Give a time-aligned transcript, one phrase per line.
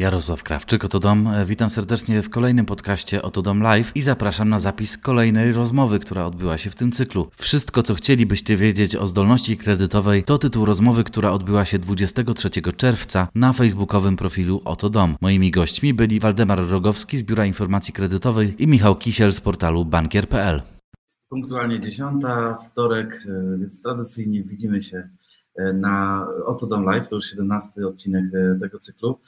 [0.00, 1.28] Jarosław Krawczyk, Oto Dom.
[1.46, 6.24] Witam serdecznie w kolejnym podcaście Oto Dom Live i zapraszam na zapis kolejnej rozmowy, która
[6.24, 7.30] odbyła się w tym cyklu.
[7.36, 13.28] Wszystko, co chcielibyście wiedzieć o zdolności kredytowej, to tytuł rozmowy, która odbyła się 23 czerwca
[13.34, 15.16] na facebookowym profilu Oto Dom.
[15.20, 20.62] Moimi gośćmi byli Waldemar Rogowski z Biura Informacji Kredytowej i Michał Kisiel z portalu bankier.pl.
[21.28, 22.22] Punktualnie 10,
[22.66, 25.08] wtorek, e, więc tradycyjnie widzimy się
[25.56, 29.18] e, na Oto Dom Live, to już 17 odcinek e, tego cyklu.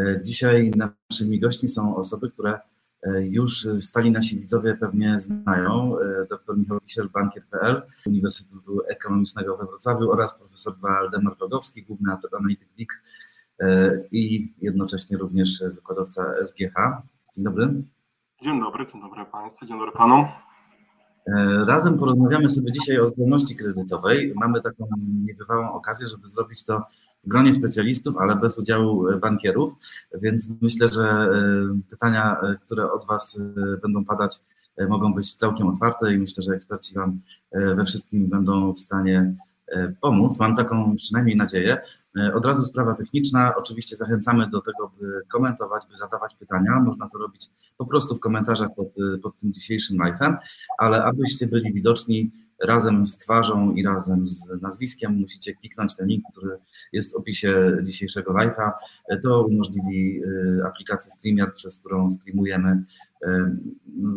[0.00, 2.60] E, dzisiaj naszymi gośćmi są osoby, które
[3.02, 5.98] e, już stali nasi widzowie pewnie znają.
[5.98, 12.68] E, dr Michał Kisiel, bankier.pl, Uniwersytetu Ekonomicznego we Wrocławiu oraz profesor Waldemar Rogowski, główny analityk
[12.76, 12.92] WIG
[14.12, 16.74] i jednocześnie również wykładowca SGH.
[17.34, 17.82] Dzień dobry.
[18.42, 20.24] Dzień dobry, dzień dobry Państwu, dzień dobry Panu.
[21.66, 24.32] Razem porozmawiamy sobie dzisiaj o zdolności kredytowej.
[24.36, 24.86] Mamy taką
[25.26, 26.82] niebywałą okazję, żeby zrobić to
[27.24, 29.72] gronie specjalistów, ale bez udziału e, bankierów,
[30.22, 31.28] więc myślę, że e,
[31.90, 33.40] pytania, e, które od Was
[33.82, 34.40] będą padać,
[34.88, 37.20] mogą być całkiem otwarte i myślę, że eksperci Wam
[37.52, 39.34] we wszystkim będą w stanie
[40.00, 40.38] pomóc.
[40.38, 41.78] Mam taką przynajmniej nadzieję.
[42.34, 43.54] Od razu sprawa techniczna.
[43.56, 46.80] Oczywiście zachęcamy do tego, by komentować, by zadawać pytania.
[46.80, 48.88] Można to robić po prostu w komentarzach pod,
[49.22, 50.36] pod tym dzisiejszym live'em,
[50.78, 52.30] ale abyście byli widoczni,
[52.62, 56.58] razem z twarzą i razem z nazwiskiem musicie kliknąć ten link, który
[56.92, 58.70] jest w opisie dzisiejszego live'a.
[59.22, 62.84] To umożliwi y, aplikację StreamYard, przez którą streamujemy
[63.22, 63.28] y,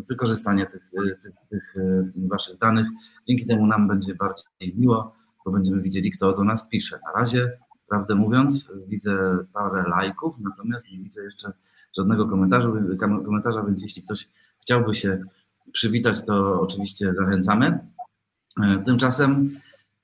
[0.09, 1.75] wykorzystanie tych, y, tych, tych
[2.15, 2.87] waszych danych.
[3.27, 6.99] Dzięki temu nam będzie bardziej miło, bo będziemy widzieli, kto do nas pisze.
[7.05, 7.51] Na razie,
[7.89, 11.51] prawdę mówiąc, widzę parę lajków, natomiast nie widzę jeszcze
[11.97, 14.29] żadnego komentarza, komentarza więc jeśli ktoś
[14.61, 15.23] chciałby się
[15.71, 17.79] przywitać, to oczywiście zachęcamy.
[18.61, 19.59] E, tymczasem,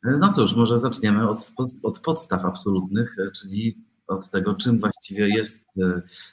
[0.05, 1.51] e, no cóż, może zaczniemy od,
[1.83, 5.65] od podstaw absolutnych, e, czyli od tego, czym właściwie jest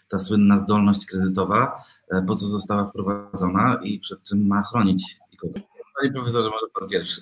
[0.08, 1.84] ta słynna zdolność kredytowa,
[2.26, 5.54] po co została wprowadzona i przed czym ma chronić kogo.
[6.00, 7.20] Panie profesorze, może pan pierwszy.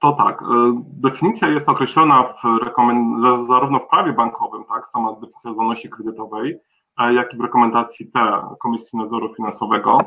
[0.00, 0.42] To tak.
[0.84, 6.58] Definicja jest określona w rekomend- zarówno w prawie bankowym, tak, sama definicja zdolności kredytowej,
[6.98, 8.20] jak i w rekomendacji T
[8.62, 9.98] Komisji Nadzoru Finansowego.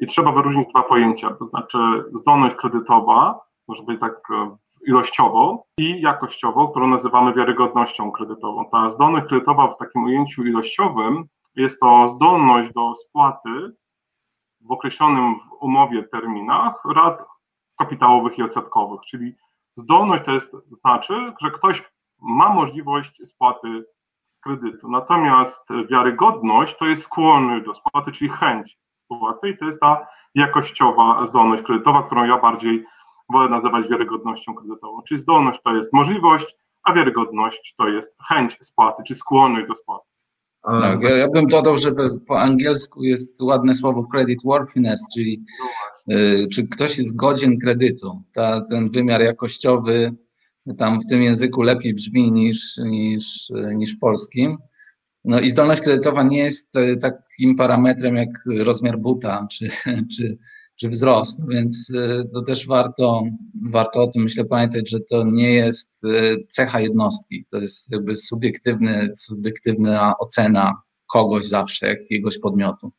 [0.00, 1.78] I trzeba wyróżnić dwa pojęcia, to znaczy
[2.14, 4.56] zdolność kredytowa może być tak e,
[4.86, 8.70] ilościowo i jakościowo, którą nazywamy wiarygodnością kredytową.
[8.70, 11.24] Ta zdolność kredytowa w takim ujęciu ilościowym
[11.56, 13.50] jest to zdolność do spłaty
[14.60, 17.24] w określonym w umowie terminach rat
[17.78, 19.34] kapitałowych i odsetkowych, czyli
[19.76, 21.82] zdolność to jest, znaczy, że ktoś
[22.18, 23.84] ma możliwość spłaty
[24.40, 24.90] kredytu.
[24.90, 31.26] Natomiast wiarygodność to jest skłonność do spłaty, czyli chęć spłaty i to jest ta jakościowa
[31.26, 32.84] zdolność kredytowa, którą ja bardziej
[33.32, 35.02] wolę nazywać wiarygodnością kredytową.
[35.02, 40.08] Czyli zdolność to jest możliwość, a wiarygodność to jest chęć spłaty, czy skłonność do spłaty.
[40.62, 41.92] Tak, ja, ja bym dodał, że
[42.26, 45.44] po angielsku jest ładne słowo credit worthiness, czyli
[46.12, 48.22] y, czy ktoś jest godzien kredytu.
[48.34, 50.14] Ta, ten wymiar jakościowy
[50.78, 54.58] tam w tym języku lepiej brzmi niż, niż, niż w polskim.
[55.24, 58.28] No i zdolność kredytowa nie jest y, takim parametrem jak
[58.64, 59.68] rozmiar buta czy,
[60.16, 60.38] czy,
[60.80, 61.48] czy wzrost.
[61.48, 63.22] Więc y, to też warto,
[63.70, 68.16] warto o tym myślę pamiętać, że to nie jest y, cecha jednostki, to jest jakby
[68.16, 72.92] subiektywny, subiektywna ocena kogoś zawsze, jakiegoś podmiotu.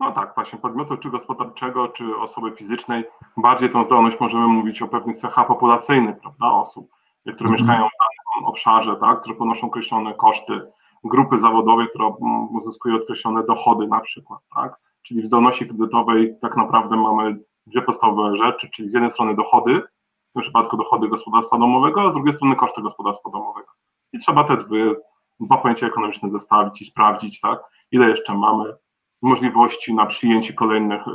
[0.00, 3.04] No tak, właśnie podmiotu czy gospodarczego, czy osoby fizycznej,
[3.36, 7.52] bardziej tą zdolność możemy mówić o pewnych cechach populacyjnych, prawda, osób, które mm.
[7.52, 10.60] mieszkają w danym obszarze, tak, które ponoszą określone koszty,
[11.04, 12.08] grupy zawodowe, które
[12.50, 14.76] uzyskują określone dochody na przykład, tak,
[15.06, 19.82] czyli w zdolności kredytowej tak naprawdę mamy dwie podstawowe rzeczy, czyli z jednej strony dochody,
[20.30, 23.68] w tym przypadku dochody gospodarstwa domowego, a z drugiej strony koszty gospodarstwa domowego.
[24.12, 24.92] I trzeba te dwie,
[25.40, 27.60] dwa pojęcia ekonomiczne zestawić i sprawdzić, tak,
[27.90, 28.74] ile jeszcze mamy
[29.22, 31.10] możliwości na przyjęcie kolejnych y,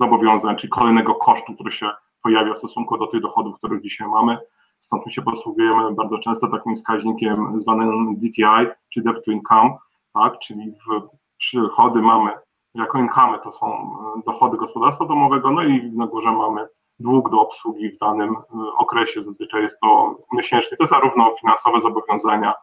[0.00, 1.90] zobowiązań, czyli kolejnego kosztu, który się
[2.22, 4.38] pojawia w stosunku do tych dochodów, które dzisiaj mamy.
[4.80, 9.76] Stąd my się posługujemy bardzo często takim wskaźnikiem zwanym DTI, czyli debt to income,
[10.14, 11.02] tak, czyli w
[11.38, 12.30] przychody mamy
[12.76, 16.66] jako income to są e, dochody gospodarstwa domowego, no i na górze mamy
[16.98, 18.42] dług do obsługi w danym e,
[18.78, 22.54] okresie, zazwyczaj jest to miesięcznie, to zarówno finansowe zobowiązania,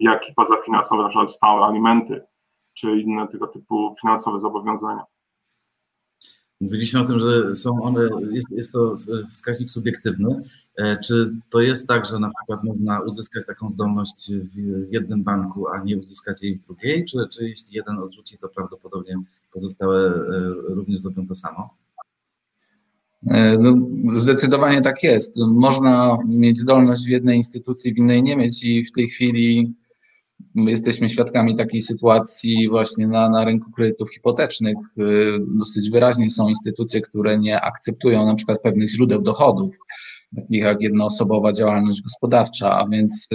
[0.00, 2.22] jak i pozafinansowe, na przykład stałe alimenty,
[2.74, 5.04] czy inne tego typu finansowe zobowiązania.
[6.60, 8.94] Mówiliśmy o tym, że są one, jest, jest to
[9.32, 10.42] wskaźnik subiektywny.
[10.78, 15.68] E, czy to jest tak, że na przykład można uzyskać taką zdolność w jednym banku,
[15.68, 17.04] a nie uzyskać jej w drugiej?
[17.04, 19.14] Czy, czy jeśli jeden odrzuci, to prawdopodobnie
[19.52, 20.14] pozostałe e,
[20.74, 21.74] również zrobią to samo?
[23.26, 23.76] E, no,
[24.12, 25.36] zdecydowanie tak jest.
[25.38, 29.74] Można mieć zdolność w jednej instytucji, w innej nie mieć i w tej chwili
[30.54, 34.76] My jesteśmy świadkami takiej sytuacji właśnie na, na rynku kredytów hipotecznych.
[35.58, 39.76] Dosyć wyraźnie są instytucje, które nie akceptują na przykład pewnych źródeł dochodów,
[40.36, 43.28] takich jak jednoosobowa działalność gospodarcza, a więc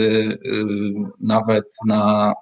[1.20, 2.34] nawet na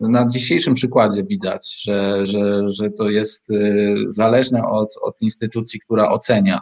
[0.00, 6.10] na dzisiejszym przykładzie widać, że, że, że to jest y, zależne od, od instytucji, która
[6.10, 6.60] ocenia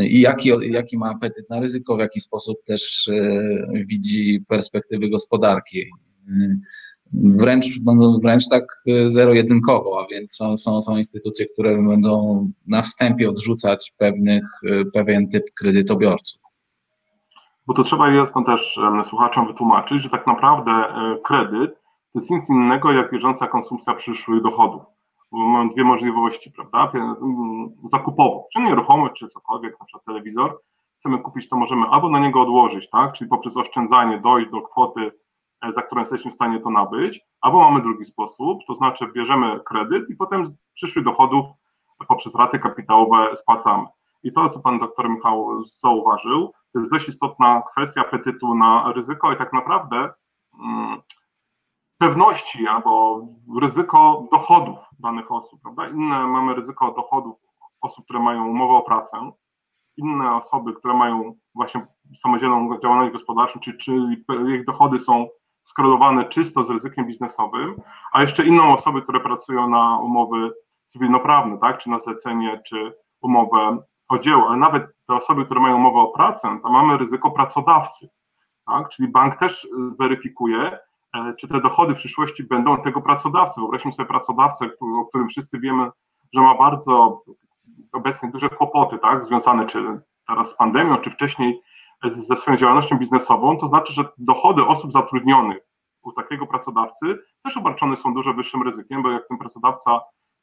[0.00, 5.84] i jaki, jaki ma apetyt na ryzyko, w jaki sposób też y, widzi perspektywy gospodarki.
[7.12, 13.30] Wręcz, no, wręcz tak zero-jedynkowo, a więc są, są, są instytucje, które będą na wstępie
[13.30, 14.44] odrzucać pewnych,
[14.94, 16.42] pewien typ kredytobiorców.
[17.66, 20.70] Bo to trzeba jasno też słuchaczom wytłumaczyć, że tak naprawdę
[21.24, 21.74] kredyt
[22.12, 24.82] to jest nic innego jak bieżąca konsumpcja przyszłych dochodów.
[25.32, 26.92] Bo mamy dwie możliwości, prawda?
[26.94, 30.60] Mm, zakupową, czy nieruchomość, czy cokolwiek, na przykład telewizor.
[30.98, 33.12] Chcemy kupić, to możemy albo na niego odłożyć, tak?
[33.12, 35.10] Czyli poprzez oszczędzanie dojść do kwoty, e,
[35.74, 40.10] za którą jesteśmy w stanie to nabyć, albo mamy drugi sposób, to znaczy bierzemy kredyt
[40.10, 40.44] i potem
[40.74, 41.46] przyszłych dochodów
[42.08, 43.86] poprzez raty kapitałowe spłacamy.
[44.22, 49.32] I to, co pan doktor Michał zauważył, to jest dość istotna kwestia apetytu na ryzyko
[49.32, 50.10] i tak naprawdę
[50.60, 51.02] mm,
[51.98, 53.20] pewności albo
[53.60, 55.88] ryzyko dochodów danych osób, prawda?
[55.88, 57.36] Inne mamy ryzyko dochodów
[57.80, 59.32] osób, które mają umowę o pracę,
[59.96, 64.16] inne osoby, które mają właśnie samodzielną działalność gospodarczą, czyli, czyli
[64.54, 65.28] ich dochody są
[65.68, 67.74] skorelowane czysto z ryzykiem biznesowym,
[68.12, 70.50] a jeszcze inną osoby, które pracują na umowy
[70.84, 73.78] cywilnoprawne, tak, czy na zlecenie, czy umowę
[74.08, 78.08] o dzieło, ale nawet te osoby, które mają umowę o pracę, to mamy ryzyko pracodawcy,
[78.66, 79.68] tak, czyli bank też
[79.98, 80.78] weryfikuje,
[81.14, 83.60] E, czy te dochody w przyszłości będą tego pracodawcy.
[83.60, 84.70] Wyobraźmy sobie pracodawcę,
[85.00, 85.90] o którym wszyscy wiemy,
[86.34, 87.22] że ma bardzo
[87.92, 91.60] obecnie duże kłopoty, tak, związane czy teraz z pandemią, czy wcześniej
[92.04, 95.58] ze swoją działalnością biznesową, to znaczy, że dochody osób zatrudnionych
[96.02, 100.00] u takiego pracodawcy też obarczone są dużo wyższym ryzykiem, bo jak ten pracodawca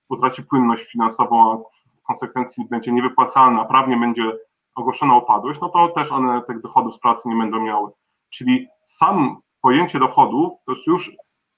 [0.09, 4.31] utraci płynność finansową, a w konsekwencji będzie niewypłacalny, a prawnie będzie
[4.75, 7.91] ogłoszona upadłość, no to też one tych dochodów z pracy nie będą miały.
[8.29, 11.11] Czyli sam pojęcie dochodów, to już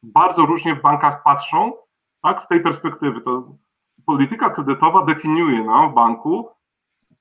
[0.04, 1.74] bardzo różnie w bankach patrzą,
[2.24, 3.22] tak, z tej perspektywy.
[3.22, 3.56] To
[4.06, 6.50] polityka kredytowa definiuje nam w banku,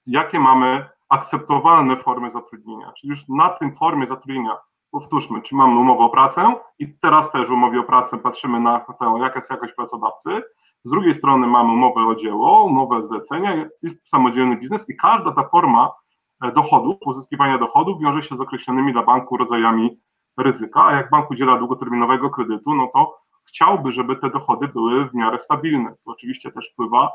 [0.07, 2.93] jakie mamy akceptowalne formy zatrudnienia.
[2.93, 4.57] Czyli już na tym formie zatrudnienia,
[4.91, 8.81] powtórzmy, czy mamy umowę o pracę i teraz też w umowie o pracę patrzymy na
[8.81, 10.43] to, jaka jest jakość pracodawcy.
[10.85, 15.49] Z drugiej strony mamy umowę o dzieło, umowę zlecenia i samodzielny biznes i każda ta
[15.49, 15.93] forma
[16.45, 20.01] e, dochodów, uzyskiwania dochodów wiąże się z określonymi dla banku rodzajami
[20.39, 23.19] ryzyka, a jak bank udziela długoterminowego kredytu, no to
[23.49, 25.91] chciałby, żeby te dochody były w miarę stabilne.
[25.91, 27.11] To oczywiście też wpływa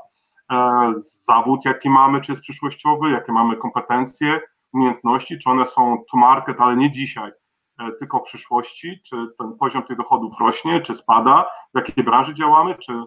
[0.94, 4.42] zawód, jaki mamy, czy jest przyszłościowy, jakie mamy kompetencje,
[4.74, 7.32] umiejętności, czy one są to market, ale nie dzisiaj,
[7.80, 12.36] e, tylko w przyszłości, czy ten poziom tych dochodów rośnie, czy spada, w jakiej branży
[12.36, 13.04] działamy, czy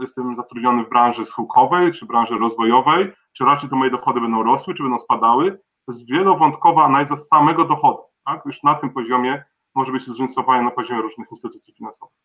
[0.00, 4.74] jestem zatrudniony w branży schyłkowej, czy branży rozwojowej, czy raczej to moje dochody będą rosły,
[4.74, 5.52] czy będą spadały.
[5.86, 7.98] To jest wielowątkowa analiza samego dochodu.
[8.24, 8.46] Tak?
[8.46, 12.21] Już na tym poziomie może być zróżnicowanie na poziomie różnych instytucji finansowych.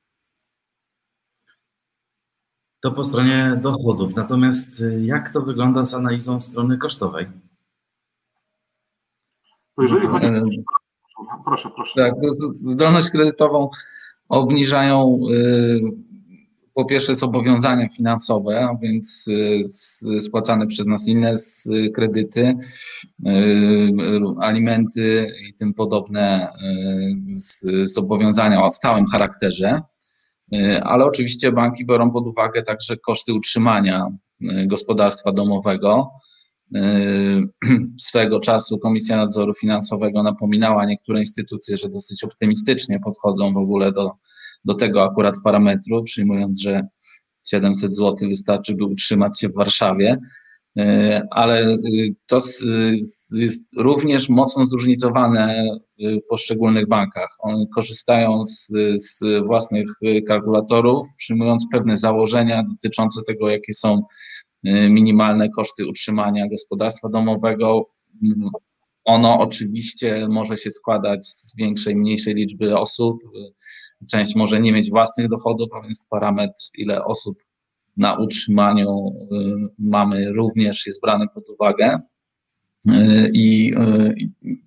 [2.84, 4.16] To po stronie dochodów.
[4.16, 7.28] Natomiast y, jak to wygląda z analizą strony kosztowej?
[9.76, 10.32] To jeżeli chodzi o...
[11.46, 11.94] Proszę, proszę.
[11.96, 12.14] Tak,
[12.52, 13.70] zdolność kredytową
[14.30, 15.82] obniżają y,
[16.74, 21.36] po pierwsze zobowiązania finansowe, a więc y, spłacane przez nas inne
[21.94, 22.54] kredyty,
[24.40, 26.48] alimenty i tym podobne
[27.84, 29.82] zobowiązania o stałym charakterze,
[30.84, 34.06] ale oczywiście banki biorą pod uwagę także koszty utrzymania
[34.66, 36.12] gospodarstwa domowego.
[38.00, 44.12] Swego czasu Komisja Nadzoru Finansowego napominała niektóre instytucje, że dosyć optymistycznie podchodzą w ogóle do
[44.68, 46.88] do tego akurat parametru, przyjmując, że
[47.46, 50.20] 700 zł wystarczy, by utrzymać się w Warszawie, e,
[51.32, 52.42] ale y, to
[53.34, 55.70] jest również mocno zróżnicowane
[56.00, 57.38] w poszczególnych bankach.
[57.40, 59.88] One korzystają z, z własnych
[60.28, 64.02] kalkulatorów, przyjmując pewne założenia dotyczące tego, jakie są
[64.90, 67.90] minimalne koszty utrzymania gospodarstwa domowego.
[69.06, 73.18] Ono oczywiście może się składać z większej, mniejszej liczby osób.
[74.12, 77.38] Część może nie mieć własnych dochodów, a więc parametr, ile osób
[77.98, 82.00] na utrzymaniu y, mamy, również jest brany pod uwagę.
[82.88, 83.74] Y, y, I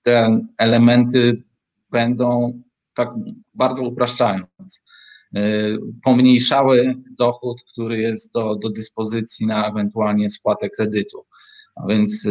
[0.02, 1.42] te elementy
[1.90, 2.60] będą,
[2.94, 3.08] tak
[3.54, 4.82] bardzo upraszczając,
[6.02, 11.24] pomniejszały dochód, który jest do, do dyspozycji na ewentualnie spłatę kredytu.
[11.76, 12.24] A więc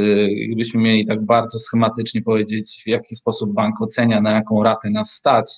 [0.48, 5.12] gdybyśmy mieli tak bardzo schematycznie powiedzieć, w jaki sposób bank ocenia, na jaką ratę nas
[5.12, 5.58] stać,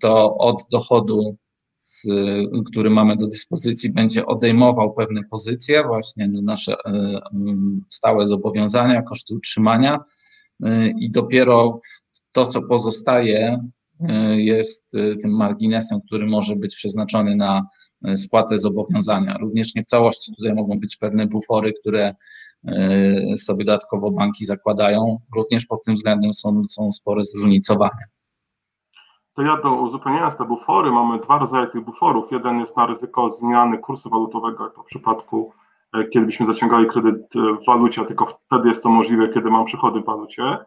[0.00, 1.36] to od dochodu,
[1.80, 2.06] z,
[2.70, 6.76] który mamy do dyspozycji, będzie odejmował pewne pozycje, właśnie nasze
[7.88, 9.98] stałe zobowiązania, koszty utrzymania
[11.00, 11.78] i dopiero
[12.32, 13.58] to, co pozostaje,
[14.36, 17.66] jest tym marginesem, który może być przeznaczony na
[18.14, 19.38] spłatę zobowiązania.
[19.38, 22.14] Również nie w całości, tutaj mogą być pewne bufory, które
[22.68, 25.20] e, sobie dodatkowo banki zakładają.
[25.36, 28.04] Również pod tym względem są, są spore zróżnicowania.
[29.34, 32.32] To ja do uzupełnienia te bufory mamy dwa rodzaje tych buforów.
[32.32, 35.52] Jeden jest na ryzyko zmiany kursu walutowego, jak w przypadku,
[35.94, 37.26] e, kiedy byśmy zaciągali kredyt
[37.62, 40.58] w walucie, tylko wtedy jest to możliwe, kiedy mam przychody w walucie.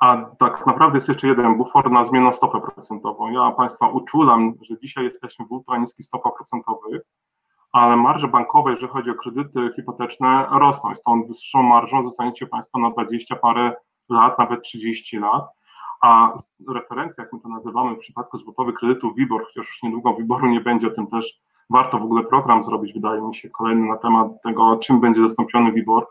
[0.00, 3.30] A tak naprawdę jest jeszcze jeden bufor na zmienną stopę procentową.
[3.30, 7.02] Ja Państwa uczulam, że dzisiaj jesteśmy w ultra niskich stopach procentowych,
[7.72, 10.94] ale marże bankowe, jeżeli chodzi o kredyty hipoteczne, rosną.
[10.94, 13.76] Z tą wyższą marżą zostaniecie Państwo na 20 parę
[14.08, 15.57] lat, nawet 30 lat.
[16.00, 16.32] A
[16.68, 20.60] referencja, jak my to nazywamy w przypadku złotowych kredytów WIBOR, chociaż już niedługo WIBORu nie
[20.60, 21.40] będzie, o tym też
[21.70, 25.72] warto w ogóle program zrobić, wydaje mi się, kolejny na temat tego, czym będzie zastąpiony
[25.72, 26.06] WIBOR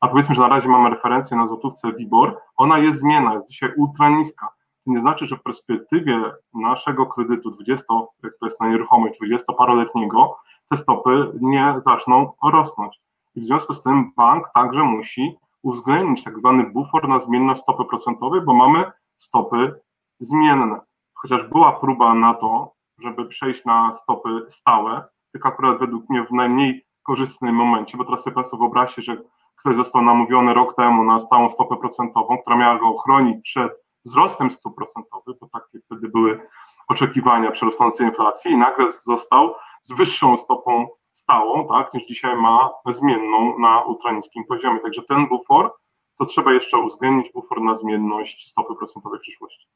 [0.00, 3.72] a powiedzmy, że na razie mamy referencję na złotówce WIBOR, ona jest zmienna, jest dzisiaj
[3.76, 4.48] ultra niska.
[4.84, 6.22] To nie znaczy, że w perspektywie
[6.54, 7.84] naszego kredytu 20,
[8.22, 10.34] jak to jest na nieruchomość, 20-paroletniego,
[10.70, 13.00] te stopy nie zaczną rosnąć.
[13.34, 17.84] I w związku z tym bank także musi uwzględnić tak zwany bufor na zmienność stopy
[17.84, 19.80] procentowej, bo mamy stopy
[20.20, 20.80] zmienne.
[21.14, 26.32] Chociaż była próba na to, żeby przejść na stopy stałe, tylko akurat według mnie w
[26.32, 29.16] najmniej korzystnym momencie, bo teraz sobie Państwo wyobraźcie, że
[29.56, 33.72] ktoś został namówiony rok temu na stałą stopę procentową, która miała go chronić przed
[34.04, 36.48] wzrostem stóp procentowych, bo takie wtedy były
[36.88, 42.70] oczekiwania przy rosnącej inflacji i nagle został z wyższą stopą stałą, tak, niż dzisiaj ma
[42.90, 44.80] zmienną na ultraniskim poziomie.
[44.80, 45.74] Także ten bufor
[46.18, 49.68] to trzeba jeszcze uwzględnić bufor na zmienność stopy procentowej w przyszłości.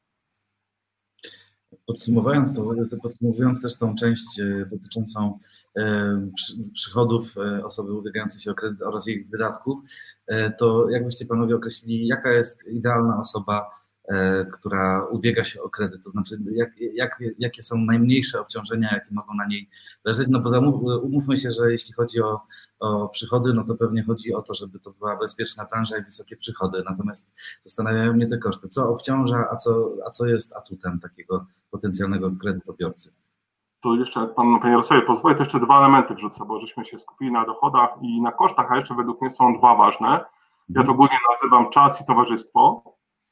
[1.85, 2.73] Podsumowując to,
[3.03, 5.39] podsumowując też tą część e, dotyczącą
[5.77, 6.31] e,
[6.73, 9.79] przychodów e, osoby ubiegającej się o kredyt oraz jej wydatków,
[10.57, 13.69] to jakbyście panowie określili, jaka jest idealna osoba,
[14.53, 19.33] która ubiega się o kredyt, to znaczy jak, jak, jakie są najmniejsze obciążenia, jakie mogą
[19.33, 19.69] na niej
[20.05, 20.59] leżeć, no bo
[20.99, 22.41] umówmy się, że jeśli chodzi o
[22.79, 26.37] o przychody, no to pewnie chodzi o to, żeby to była bezpieczna branża i wysokie
[26.37, 26.83] przychody.
[26.89, 28.69] Natomiast zastanawiają mnie te koszty.
[28.69, 33.13] Co obciąża, a co, a co jest atutem takiego potencjalnego kredytobiorcy?
[33.81, 37.31] To jeszcze, pan, panie Jarosławie pozwoli, to jeszcze dwa elementy wrzucę, bo żeśmy się skupili
[37.31, 40.25] na dochodach i na kosztach, a jeszcze według mnie są dwa ważne.
[40.69, 42.83] Ja to ogólnie nazywam czas i towarzystwo.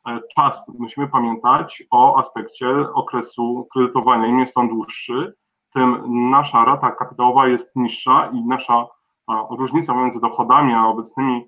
[0.07, 4.27] E, czas, musimy pamiętać o aspekcie okresu kredytowania.
[4.27, 5.33] Im jest on dłuższy,
[5.73, 8.87] tym nasza rata kapitałowa jest niższa i nasza
[9.49, 11.45] różnica między dochodami a obecnymi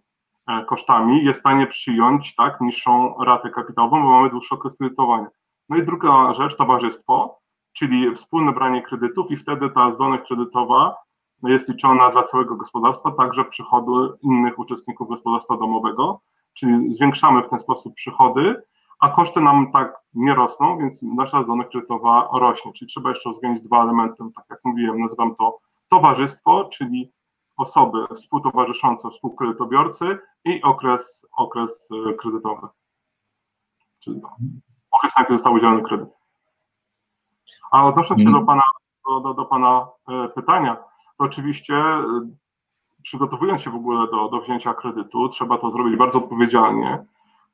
[0.47, 5.27] e, kosztami jest w stanie przyjąć tak niższą ratę kapitałową, bo mamy dłuższe okres kredytowania.
[5.69, 7.39] No i druga rzecz, towarzystwo,
[7.73, 10.95] czyli wspólne branie kredytów i wtedy ta zdolność kredytowa
[11.43, 16.21] jest liczona dla całego gospodarstwa, także przychody innych uczestników gospodarstwa domowego,
[16.53, 18.63] czyli zwiększamy w ten sposób przychody,
[18.99, 22.73] a koszty nam tak nie rosną, więc nasza zdolność kredytowa rośnie.
[22.73, 27.11] Czyli trzeba jeszcze uwzględnić dwa elementy, tak jak mówiłem, nazywam to towarzystwo, czyli
[27.57, 32.67] osoby współtowarzyszące współkredytobiorcy i okres, okres e, kredytowy.
[33.99, 34.21] Czyli
[34.91, 36.09] okres, na który został udzielony kredyt.
[37.71, 38.45] A odnosząc się do mhm.
[38.45, 38.63] Pana,
[39.23, 40.75] do, do pana e, pytania,
[41.17, 42.03] to oczywiście e,
[43.03, 47.05] przygotowując się w ogóle do, do wzięcia kredytu, trzeba to zrobić bardzo odpowiedzialnie,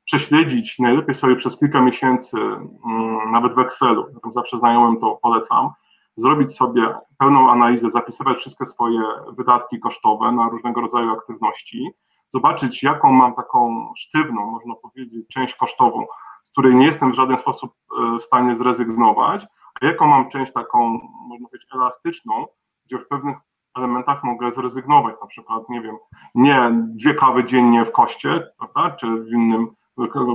[0.04, 5.70] prześledzić najlepiej sobie przez kilka miesięcy, mm, nawet w Excelu, zawsze znajomym to polecam,
[6.16, 9.02] zrobić sobie pełną analizę, zapisywać wszystkie swoje
[9.36, 11.90] wydatki kosztowe na różnego rodzaju aktywności,
[12.34, 16.06] zobaczyć, jaką mam taką sztywną, można powiedzieć, część kosztową,
[16.44, 19.46] z której nie jestem w żaden sposób e, w stanie zrezygnować,
[19.80, 22.46] a jaką mam część taką, można powiedzieć, elastyczną,
[22.86, 23.36] gdzie w pewnych
[23.76, 25.96] elementach mogę zrezygnować, na przykład, nie wiem,
[26.34, 29.68] nie dwie kawy dziennie w koście, prawda, czy w innym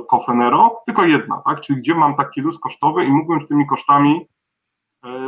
[0.09, 4.27] kofenero, tylko jedna, tak, czyli gdzie mam taki luz kosztowy i mógłbym tymi kosztami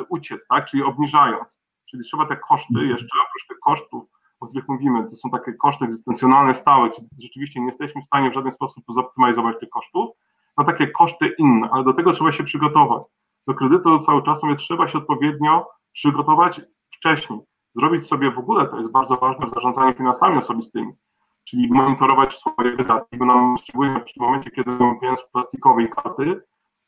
[0.09, 0.65] uciec, tak?
[0.65, 1.61] czyli obniżając.
[1.89, 2.89] Czyli trzeba te koszty mhm.
[2.89, 4.03] jeszcze, oprócz tych kosztów,
[4.39, 8.31] o których mówimy, to są takie koszty egzystencjonalne stałe, czyli rzeczywiście nie jesteśmy w stanie
[8.31, 10.09] w żaden sposób zoptymalizować tych kosztów,
[10.57, 13.03] na takie koszty inne, ale do tego trzeba się przygotować.
[13.47, 17.39] Do kredytu cały czas mówię, trzeba się odpowiednio przygotować wcześniej.
[17.75, 20.93] Zrobić sobie w ogóle, to jest bardzo ważne w zarządzaniu finansami osobistymi,
[21.43, 26.41] czyli monitorować swoje wydatki, bo nam szczególnie w momencie, kiedy mamy pieniądze plastikowej karty,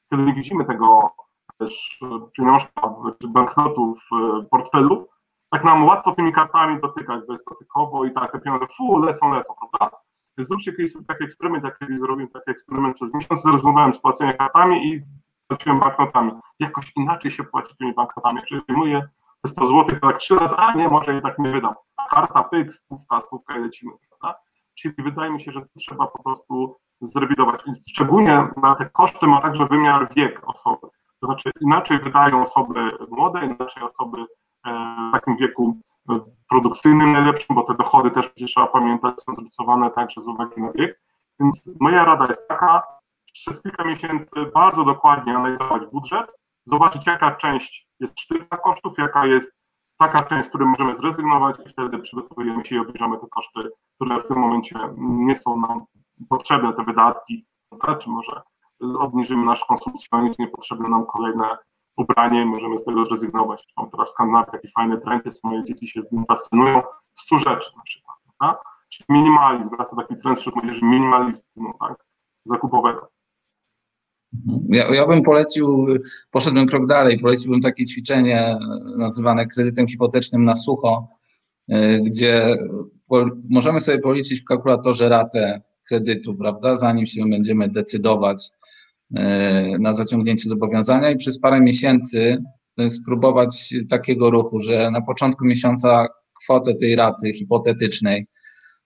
[0.09, 1.11] kiedy nie widzimy tego
[1.59, 1.99] też
[2.37, 5.07] pieniążka czy banknotów w portfelu,
[5.49, 9.97] tak nam łatwo tymi kartami dotykać bezdotykowo i tak te pieniądze fu, lecą, lecą, prawda?
[10.37, 14.87] Zróbcie kiedyś taki eksperyment, jak kiedyś zrobiłem taki eksperyment przez miesiąc, zrezygnowałem z płacenia kartami
[14.87, 15.01] i
[15.47, 16.31] płaciłem banknotami.
[16.59, 18.41] Jakoś inaczej się płaci tymi banknotami.
[18.47, 19.07] Czyli wyjmuję
[19.47, 21.73] 100 zł, tak trzy razy, a nie, może jednak nie wydam.
[22.09, 24.39] Karta, pyk, stówka, stówka i lecimy, prawda?
[24.75, 27.63] Czyli wydaje mi się, że trzeba po prostu zrewidować.
[27.89, 30.87] Szczególnie na te koszty ma także wymiar wiek osoby.
[31.21, 34.17] To znaczy inaczej wydają osoby młode, inaczej osoby
[34.65, 34.71] e,
[35.09, 35.77] w takim wieku
[36.09, 40.61] e, produkcyjnym najlepszym, bo te dochody też przecież trzeba pamiętać, są zredukowane także z uwagi
[40.61, 41.01] na wiek.
[41.39, 42.83] Więc moja rada jest taka,
[43.33, 46.31] przez kilka miesięcy bardzo dokładnie analizować budżet,
[46.65, 49.59] zobaczyć jaka część jest sztywna kosztów, jaka jest
[49.97, 53.59] taka część, z której możemy zrezygnować i wtedy przygotowujemy się i obniżamy te koszty,
[53.95, 55.85] które w tym momencie nie są nam
[56.29, 57.45] potrzebne, te wydatki,
[57.99, 58.41] czy może
[58.99, 61.57] obniżymy nasz konsumpcjonizm, niepotrzebne nam kolejne
[61.97, 63.67] ubranie możemy z tego zrezygnować.
[63.77, 66.81] Mam teraz w Skandynawii taki fajny trend, jest moje dzieci się fascynują,
[67.15, 68.61] 100 rzeczy na przykład, tak?
[68.89, 72.09] Czyli minimalizm, wraca taki trend wśród młodzieży minimalizmu, tak?
[72.45, 73.09] zakupowego.
[74.69, 75.87] Ja, ja bym polecił,
[76.31, 78.57] poszedłbym krok dalej, poleciłbym takie ćwiczenie
[78.97, 81.07] nazywane kredytem hipotecznym na sucho,
[81.69, 82.55] e, gdzie
[83.49, 88.58] możemy sobie policzyć w kalkulatorze ratę kredytu, prawda, zanim się będziemy decydować e,
[89.79, 92.37] na zaciągnięcie zobowiązania i przez parę miesięcy
[92.89, 96.07] spróbować takiego ruchu, że na początku miesiąca
[96.43, 98.27] kwotę tej raty hipotetycznej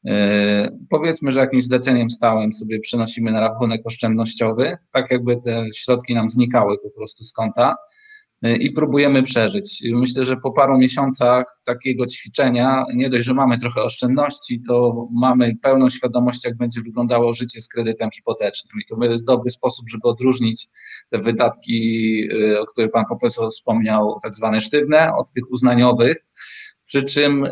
[0.07, 6.13] E, powiedzmy, że jakimś zleceniem stałym sobie przenosimy na rachunek oszczędnościowy, tak jakby te środki
[6.13, 7.69] nam znikały po prostu z konta.
[7.71, 7.75] e,
[8.43, 9.83] i próbujemy przeżyć.
[9.93, 15.55] Myślę, że po paru miesiącach takiego ćwiczenia, nie dość, że mamy trochę oszczędności, to mamy
[15.61, 18.81] pełną świadomość, jak będzie wyglądało życie z kredytem hipotecznym.
[18.81, 20.67] I to jest dobry sposób, żeby odróżnić
[21.09, 26.17] te wydatki, e, o których Pan Profesor wspomniał, tak zwane sztywne, od tych uznaniowych
[26.85, 27.45] przy czym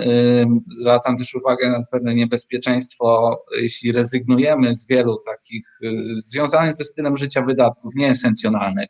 [0.79, 7.17] zwracam też uwagę na pewne niebezpieczeństwo, jeśli rezygnujemy z wielu takich y, związanych ze stylem
[7.17, 8.87] życia wydatków nieesencjonalnych,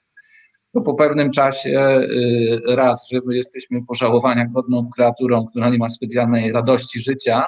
[0.74, 5.90] to po pewnym czasie y, raz, że my jesteśmy pożałowania godną kreaturą, która nie ma
[5.90, 7.46] specjalnej radości życia,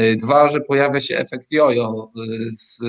[0.00, 2.12] y, Dwa, że pojawia się efekt jojo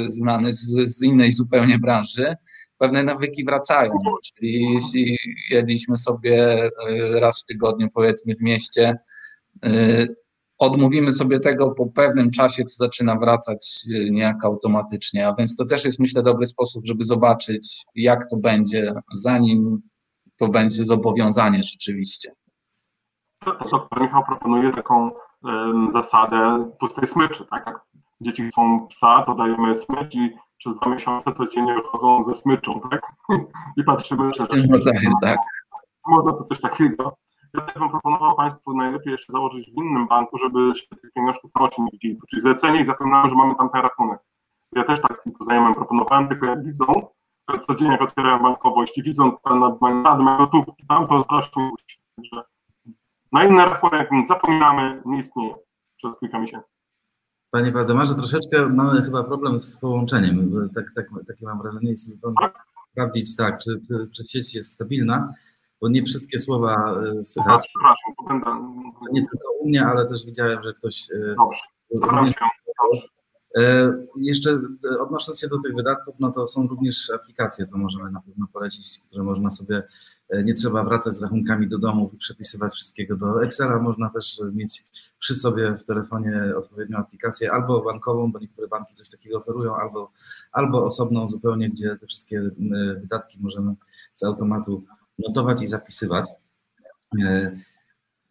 [0.07, 2.35] znany z, z, innej zupełnie branży.
[2.77, 3.91] Pewne nawyki wracają,
[4.23, 5.17] czyli jeśli
[5.49, 6.69] jedliśmy sobie
[7.13, 8.95] raz w tygodniu, powiedzmy w mieście,
[10.61, 15.65] odmówimy sobie tego po pewnym czasie, to zaczyna wracać y, niejako automatycznie, a więc to
[15.65, 19.81] też jest myślę dobry sposób, żeby zobaczyć jak to będzie, zanim
[20.37, 22.31] to będzie zobowiązanie rzeczywiście.
[23.45, 25.11] Doktor Michał proponuje taką
[25.43, 27.81] um, zasadę pustej smyczy, tak jak
[28.21, 33.01] dzieci chcą psa, to dajemy smycz i przez dwa miesiące codziennie wychodzą ze smyczą, tak?
[33.77, 34.47] I patrzymy, że...
[35.21, 35.39] tak.
[36.07, 37.17] Można to coś takiego.
[37.53, 41.61] Ja bym proponował Państwu najlepiej jeszcze założyć w innym banku, żeby się tych pieniążków na
[41.61, 42.19] oczy nie widzieli.
[42.29, 44.19] Czyli zlecenie i zapewniałem, że mamy tam ten rachunek.
[44.75, 46.85] Ja też tak znajomym proponowałem, tylko jak widzą,
[47.59, 49.81] codziennie jak otwierają bankowość i widzą nad
[50.19, 51.71] moją gotówki tam, to strasznie
[52.15, 52.43] Także
[53.31, 55.55] na inny rachunek zapominamy, nie istnieje
[55.97, 56.71] przez kilka miesięcy.
[57.51, 60.69] Panie Waldemarze, troszeczkę mamy chyba problem z połączeniem.
[60.75, 62.65] Tak, tak, takie mam wrażenie, jeśli tak?
[62.91, 65.33] sprawdzić, tak, czy, czy, czy sieć jest stabilna
[65.81, 67.67] bo nie wszystkie słowa e, słychać.
[67.67, 68.45] Przepraszam, to będę...
[69.11, 71.11] Nie tylko u mnie, ale też widziałem, że ktoś...
[71.11, 72.33] E, Dobrze,
[73.57, 74.59] e, Jeszcze
[74.99, 78.99] odnosząc się do tych wydatków, no to są również aplikacje, to możemy na pewno polecić,
[79.07, 79.83] które można sobie,
[80.43, 84.83] nie trzeba wracać z rachunkami do domów i przepisywać wszystkiego do Excela, można też mieć
[85.19, 90.11] przy sobie w telefonie odpowiednią aplikację, albo bankową, bo niektóre banki coś takiego oferują, albo,
[90.51, 92.51] albo osobną zupełnie, gdzie te wszystkie
[93.01, 93.75] wydatki możemy
[94.15, 94.83] z automatu
[95.27, 96.29] notować i zapisywać.
[97.23, 97.57] E,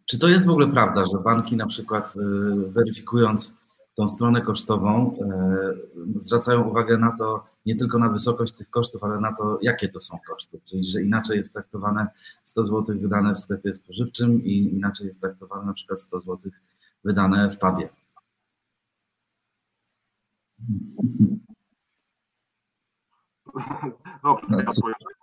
[0.05, 2.19] czy to jest w ogóle prawda, że banki na przykład e,
[2.67, 3.61] weryfikując
[3.95, 5.73] tą stronę kosztową e,
[6.15, 10.01] zwracają uwagę na to, nie tylko na wysokość tych kosztów, ale na to, jakie to
[10.01, 12.07] są koszty, czyli że inaczej jest traktowane
[12.43, 16.51] 100 zł wydane w sklepie spożywczym i inaczej jest traktowane na przykład 100 zł
[17.03, 17.89] wydane w pubie.
[24.23, 25.20] Dobrze, ja powiem E,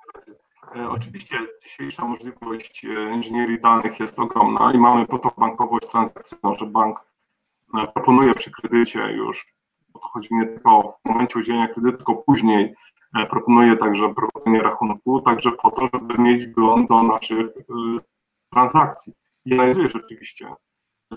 [0.91, 6.67] oczywiście dzisiejsza możliwość e, inżynierii danych jest ogromna i mamy po to bankowość transakcyjną, że
[6.67, 7.01] bank
[7.75, 9.47] e, proponuje przy kredycie już,
[9.89, 12.75] bo to chodzi nie tylko w momencie udzielenia kredytu, tylko później
[13.31, 17.47] proponuje także prowadzenie rachunku, także po to, żeby mieć wgląd do naszych
[18.53, 19.13] transakcji.
[19.45, 20.55] I analizuję rzeczywiście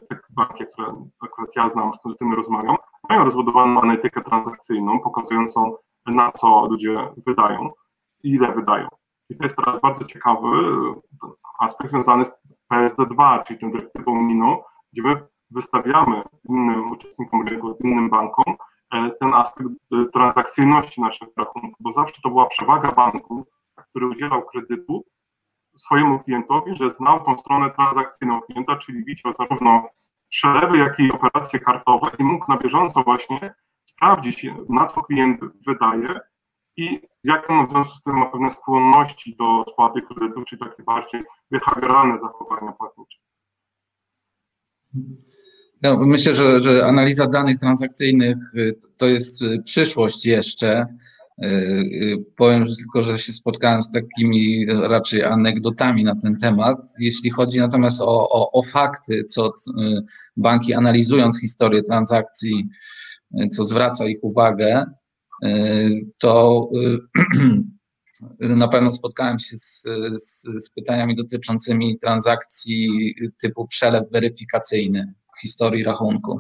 [0.10, 2.76] te banki, które akurat ja znam, z którymi rozmawiam,
[3.10, 7.72] mają rozbudowaną analitykę transakcyjną, pokazującą na co ludzie wydają
[8.24, 8.88] i ile wydają.
[9.32, 10.48] I to jest teraz bardzo ciekawy
[11.60, 12.32] aspekt związany z
[12.74, 14.64] PSD2, czyli tą dyrektywą unijną,
[14.94, 18.56] gdzie my wystawiamy innym uczestnikom rynku, innym bankom
[18.94, 24.46] e, ten aspekt e, transakcyjności naszych rachunków, bo zawsze to była przewaga banku, który udzielał
[24.46, 25.06] kredytu
[25.78, 29.90] swojemu klientowi, że znał tą stronę transakcyjną klienta, czyli widział zarówno
[30.30, 33.54] przelewy, jak i operacje kartowe i mógł na bieżąco właśnie
[33.86, 36.20] sprawdzić, na co klient wydaje
[36.78, 40.84] i jakie on w związku z tym ma pewne skłonności do spłaty kredytu, czy takie
[40.84, 43.18] bardziej behawioralne zachowania płatnicze.
[45.82, 50.86] No, myślę, że, że analiza danych transakcyjnych y, to jest y, przyszłość jeszcze.
[51.44, 56.78] Y, powiem że tylko, że się spotkałem z takimi raczej anegdotami na ten temat.
[57.00, 59.54] Jeśli chodzi natomiast o, o, o fakty, co
[60.38, 62.70] banki analizując historię transakcji,
[63.52, 64.86] co zwraca ich uwagę,
[66.18, 66.70] to
[68.40, 69.84] na pewno spotkałem się z,
[70.16, 76.40] z, z pytaniami dotyczącymi transakcji typu przelew weryfikacyjny w historii rachunku.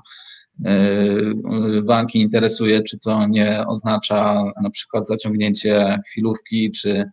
[0.65, 7.09] E, banki interesuje, czy to nie oznacza na przykład zaciągnięcie chwilówki, czy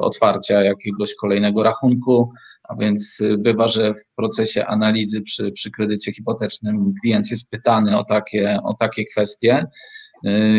[0.00, 6.94] otwarcia jakiegoś kolejnego rachunku, a więc bywa, że w procesie analizy przy, przy kredycie hipotecznym
[7.02, 9.66] klient jest pytany o takie, o takie kwestie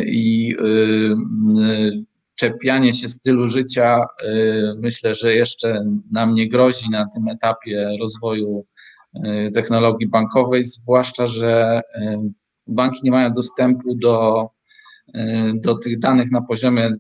[0.06, 0.56] i
[2.36, 4.06] czepianie się stylu życia
[4.78, 8.66] myślę, że jeszcze nam nie grozi na tym etapie rozwoju
[9.54, 11.82] technologii bankowej, zwłaszcza, że
[12.68, 14.48] banki nie mają dostępu do,
[15.54, 16.96] do tych danych na poziomie,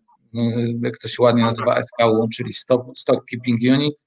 [0.81, 4.05] jak to się ładnie nazywa, SKU, czyli Stock, stock Keeping Unit,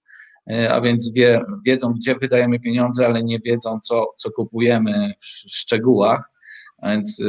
[0.70, 6.30] a więc wie, wiedzą, gdzie wydajemy pieniądze, ale nie wiedzą, co, co kupujemy w szczegółach.
[6.78, 7.22] A więc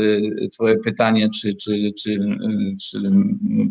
[0.51, 2.19] Twoje pytanie, czy, czy, czy,
[2.81, 3.01] czy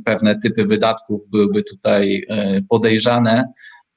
[0.04, 2.26] pewne typy wydatków byłyby tutaj
[2.68, 3.52] podejrzane,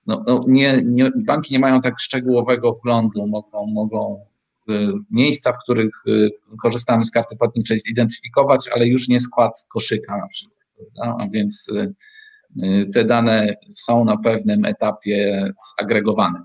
[0.08, 4.26] no, no nie, nie, banki nie mają tak szczegółowego wglądu, mogą, mogą
[4.70, 4.74] y,
[5.12, 6.30] miejsca, w których y,
[6.62, 10.62] korzystamy z karty płatniczej zidentyfikować, ale już nie skład koszyka na przykład.
[11.02, 16.40] A więc y, te dane są na pewnym etapie zagregowane.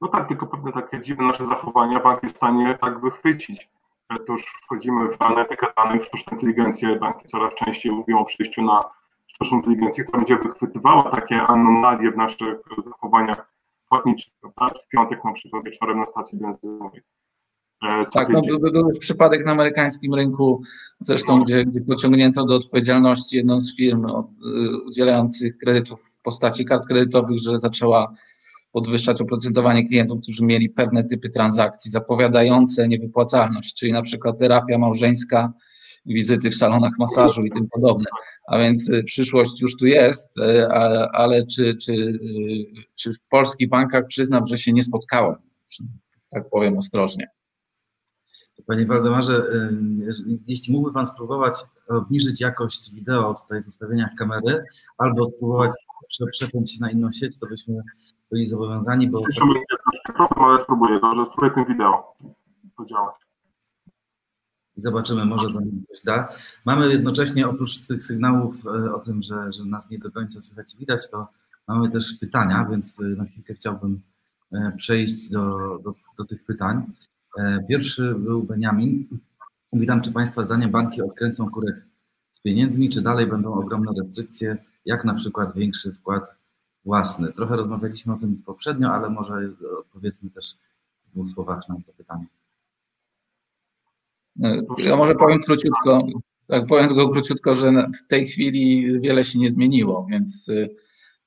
[0.00, 3.68] No tak, tylko pewne takie dziwne nasze zachowania bank jest w stanie tak wychwycić.
[4.08, 6.96] To już wchodzimy w analitykę danych, sztuczną inteligencję.
[6.96, 8.80] Banki coraz częściej mówią o przejściu na
[9.26, 13.52] sztuczną inteligencję, która będzie wychwytywała takie anomalie w naszych zachowaniach
[13.88, 14.32] płatniczych.
[14.40, 14.78] Prawda?
[14.78, 17.02] W piątek na przykład wieczorem na stacji benzynowej.
[17.82, 20.62] E, tak, no, był, był przypadek na amerykańskim rynku,
[21.00, 26.64] zresztą, gdzie, gdzie pociągnięto do odpowiedzialności jedną z firm od, y, udzielających kredytów w postaci
[26.64, 28.12] kart kredytowych, że zaczęła
[28.72, 35.52] podwyższać oprocentowanie klientów, którzy mieli pewne typy transakcji zapowiadające niewypłacalność, czyli na przykład terapia małżeńska
[36.06, 38.10] wizyty w salonach masażu i tym podobne.
[38.46, 40.68] A więc y, przyszłość już tu jest, y,
[41.12, 42.18] ale czy, czy, y,
[42.94, 45.34] czy w polskich bankach przyznam, że się nie spotkałem,
[46.30, 47.28] tak powiem ostrożnie.
[48.66, 49.42] Panie Waldemarze,
[50.46, 51.54] jeśli mógłby Pan spróbować
[51.88, 54.64] obniżyć jakość wideo tutaj w ustawieniach kamery,
[54.98, 55.70] albo spróbować
[56.32, 57.74] przepiąć się na inną sieć, to byśmy
[58.30, 59.22] byli zobowiązani, bo...
[60.36, 62.16] Ale spróbuję, dobrze, spróbuję tym wideo
[62.76, 63.28] podziałać
[64.78, 66.28] i zobaczymy, może to nam coś da.
[66.64, 70.74] Mamy jednocześnie oprócz tych sygnałów e, o tym, że, że nas nie do końca słychać
[70.74, 71.28] i widać, to
[71.68, 74.00] mamy też pytania, więc e, na chwilkę chciałbym
[74.52, 76.82] e, przejść do, do, do tych pytań.
[77.68, 79.08] Pierwszy był Beniamin.
[79.72, 81.76] Witam, czy Państwa zdaniem banki odkręcą kurek
[82.32, 86.37] z pieniędzmi, czy dalej będą ogromne restrykcje, jak na przykład większy wkład
[86.88, 87.32] własny?
[87.32, 89.34] Trochę rozmawialiśmy o tym poprzednio, ale może
[89.78, 90.56] odpowiedzmy też
[91.06, 92.26] w dwóch słowach na to pytanie.
[94.78, 96.06] Ja może powiem króciutko,
[96.46, 97.70] tak powiem tylko króciutko, że
[98.04, 100.76] w tej chwili wiele się nie zmieniło, więc y,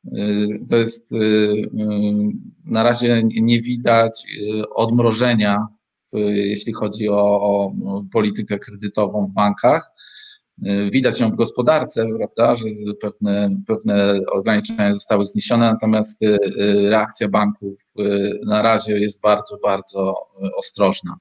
[0.06, 1.70] y, to jest y,
[2.66, 4.26] na razie nie widać
[4.76, 5.68] odmrożenia,
[6.54, 7.74] jeśli chodzi o, o
[8.12, 9.92] politykę kredytową w bankach.
[10.92, 12.66] Widać ją w gospodarce, prawda, że
[13.02, 16.22] pewne, pewne ograniczenia zostały zniesione, natomiast
[16.90, 17.92] reakcja banków
[18.46, 20.16] na razie jest bardzo, bardzo
[20.58, 21.16] ostrożna.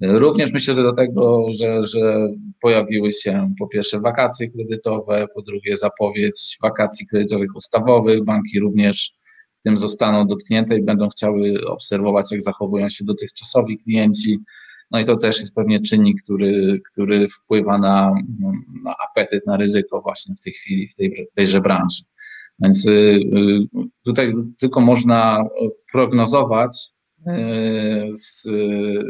[0.00, 2.28] Również myślę, że do tego, że, że
[2.60, 8.24] pojawiły się po pierwsze wakacje kredytowe, po drugie zapowiedź wakacji kredytowych ustawowych.
[8.24, 9.12] Banki również
[9.64, 14.38] tym zostaną dotknięte i będą chciały obserwować, jak zachowują się dotychczasowi klienci.
[14.90, 18.14] No i to też jest pewnie czynnik, który, który wpływa na,
[18.84, 22.02] na apetyt, na ryzyko właśnie w tej chwili, w tej, tejże branży.
[22.60, 25.44] Więc y, y, tutaj tylko można
[25.92, 26.92] prognozować,
[27.26, 28.42] E, z,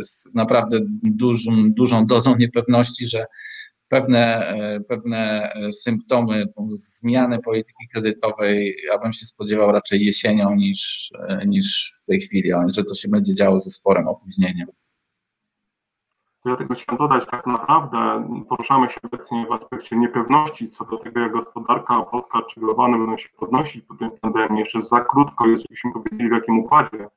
[0.06, 3.24] z naprawdę dużą, dużą dozą niepewności, że
[3.88, 11.46] pewne, e, pewne symptomy zmiany polityki kredytowej, ja bym się spodziewał raczej jesienią niż, e,
[11.46, 14.68] niż w tej chwili, że to się będzie działo ze sporym opóźnieniem.
[16.44, 21.32] Dlatego chciałem dodać, tak naprawdę poruszamy się obecnie w aspekcie niepewności co do tego, jak
[21.32, 24.60] gospodarka polska czy globalna będą się podnosić po tej pandemii.
[24.60, 27.08] Jeszcze za krótko jest, żebyśmy powiedzieli w jakim układzie.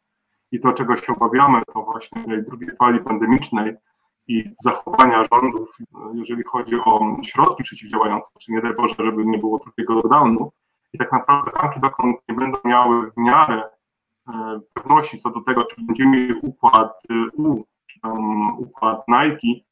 [0.52, 3.76] I to, czego się obawiamy, to właśnie tej drugiej fali pandemicznej
[4.28, 5.78] i zachowania rządów,
[6.14, 10.52] jeżeli chodzi o środki przeciwdziałające, czy nie daj Boże, żeby nie było drugiego lockdownu.
[10.94, 13.64] I tak naprawdę banki dokąd nie będą miały w miarę
[14.28, 17.04] e, pewności co do tego, czy będziemy mieli układ
[17.38, 17.64] U
[18.04, 19.64] um, układ Nike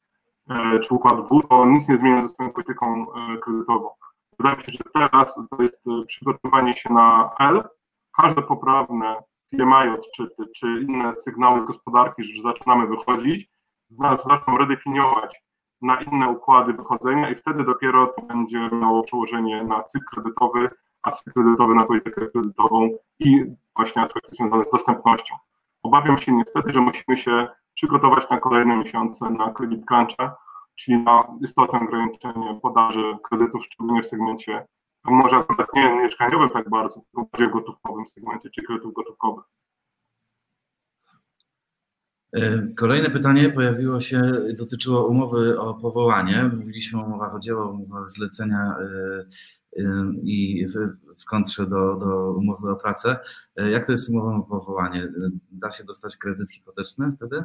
[0.50, 3.90] e, czy układ W, to nic nie zmienia ze swoją polityką e, kredytową.
[4.38, 7.68] Wydaje mi się, że teraz to jest e, przygotowanie się na L.
[8.22, 9.16] Każde poprawne
[9.50, 13.50] PMI odczyty czy inne sygnały gospodarki, że zaczynamy wychodzić,
[14.16, 15.42] zaczną redefiniować
[15.82, 20.70] na inne układy wychodzenia i wtedy dopiero to będzie miało przełożenie na cykl kredytowy,
[21.02, 23.44] a cykl kredytowy na politykę kredytową i
[23.76, 25.34] właśnie aspekty związane z dostępnością.
[25.82, 30.36] Obawiam się niestety, że musimy się przygotować na kolejne miesiące na kredyt cruncha,
[30.76, 34.66] czyli na istotne ograniczenie podaży kredytów, szczególnie w segmencie,
[35.04, 39.44] może akurat nie mieszkaniowym tak bardzo, tylko bardziej gotówkowym segmencie, czy kredytów gotówkowych.
[42.32, 44.22] E, kolejne pytanie pojawiło się,
[44.58, 46.50] dotyczyło umowy o powołanie.
[46.56, 49.24] Mówiliśmy o umowach o dzieło, umowach zlecenia e,
[50.22, 50.66] i
[51.20, 53.16] w, kontrze do, do umowy o pracę.
[53.56, 55.08] Jak to jest z umową o powołanie?
[55.50, 57.44] Da się dostać kredyt hipoteczny wtedy?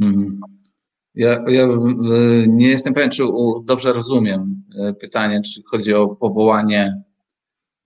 [0.00, 0.40] Mhm.
[1.14, 1.78] Ja, ja e,
[2.48, 3.22] nie jestem pewien, czy
[3.64, 7.02] dobrze rozumiem e, pytanie, czy chodzi o powołanie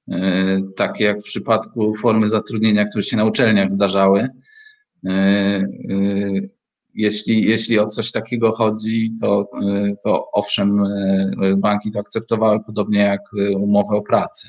[0.08, 4.28] e, takie jak w przypadku formy zatrudnienia, które się na uczelniach zdarzały.
[6.98, 9.50] Jeśli, jeśli o coś takiego chodzi, to,
[10.04, 10.84] to owszem,
[11.56, 13.20] banki to akceptowały, podobnie jak
[13.56, 14.48] umowę o pracę.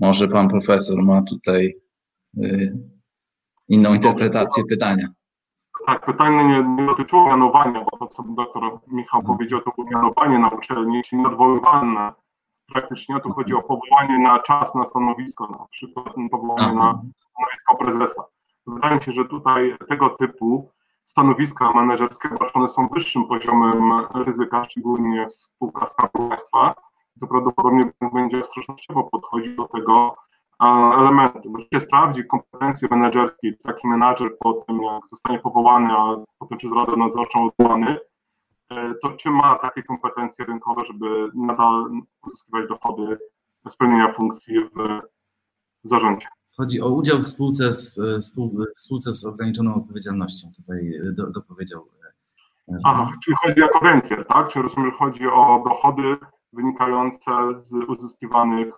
[0.00, 1.74] Może pan profesor ma tutaj
[3.68, 5.08] inną interpretację pytania.
[5.86, 9.38] Tak, pytanie nie, nie dotyczyło mianowania, bo to, co doktor Michał mhm.
[9.38, 12.12] powiedział, to było mianowanie na uczelni, czyli odwoływane.
[12.72, 18.24] Praktycznie tu chodzi o powołanie na czas na stanowisko, na przykład powołanie na stanowisko prezesa.
[18.66, 20.72] Wydaje mi się, że tutaj tego typu
[21.04, 26.74] stanowiska menedżerskie obarczone są wyższym poziomem ryzyka, szczególnie w spółkach Skarbu Państwa.
[27.20, 27.82] To prawdopodobnie
[28.14, 30.16] będzie ostrożnościowo podchodzić do tego,
[30.98, 31.40] elementy.
[31.74, 36.96] Się sprawdzi kompetencje menedżerskie, taki menadżer po tym, jak zostanie powołany, a potem przez Radę
[36.96, 37.98] Nadzorczą odwołany,
[38.70, 41.90] e, to czy ma takie kompetencje rynkowe, żeby nadal
[42.26, 43.18] uzyskiwać dochody
[43.68, 45.00] spełnienia funkcji w
[45.84, 46.26] zarządzie.
[46.56, 47.98] Chodzi o udział w spółce z,
[48.76, 51.86] spółce z ograniczoną odpowiedzialnością, tutaj do, dopowiedział.
[52.68, 54.48] E, Aha, czyli chodzi jako rentier, tak?
[54.48, 56.16] Czy rozumiem, że chodzi o dochody
[56.52, 58.74] wynikające z uzyskiwanych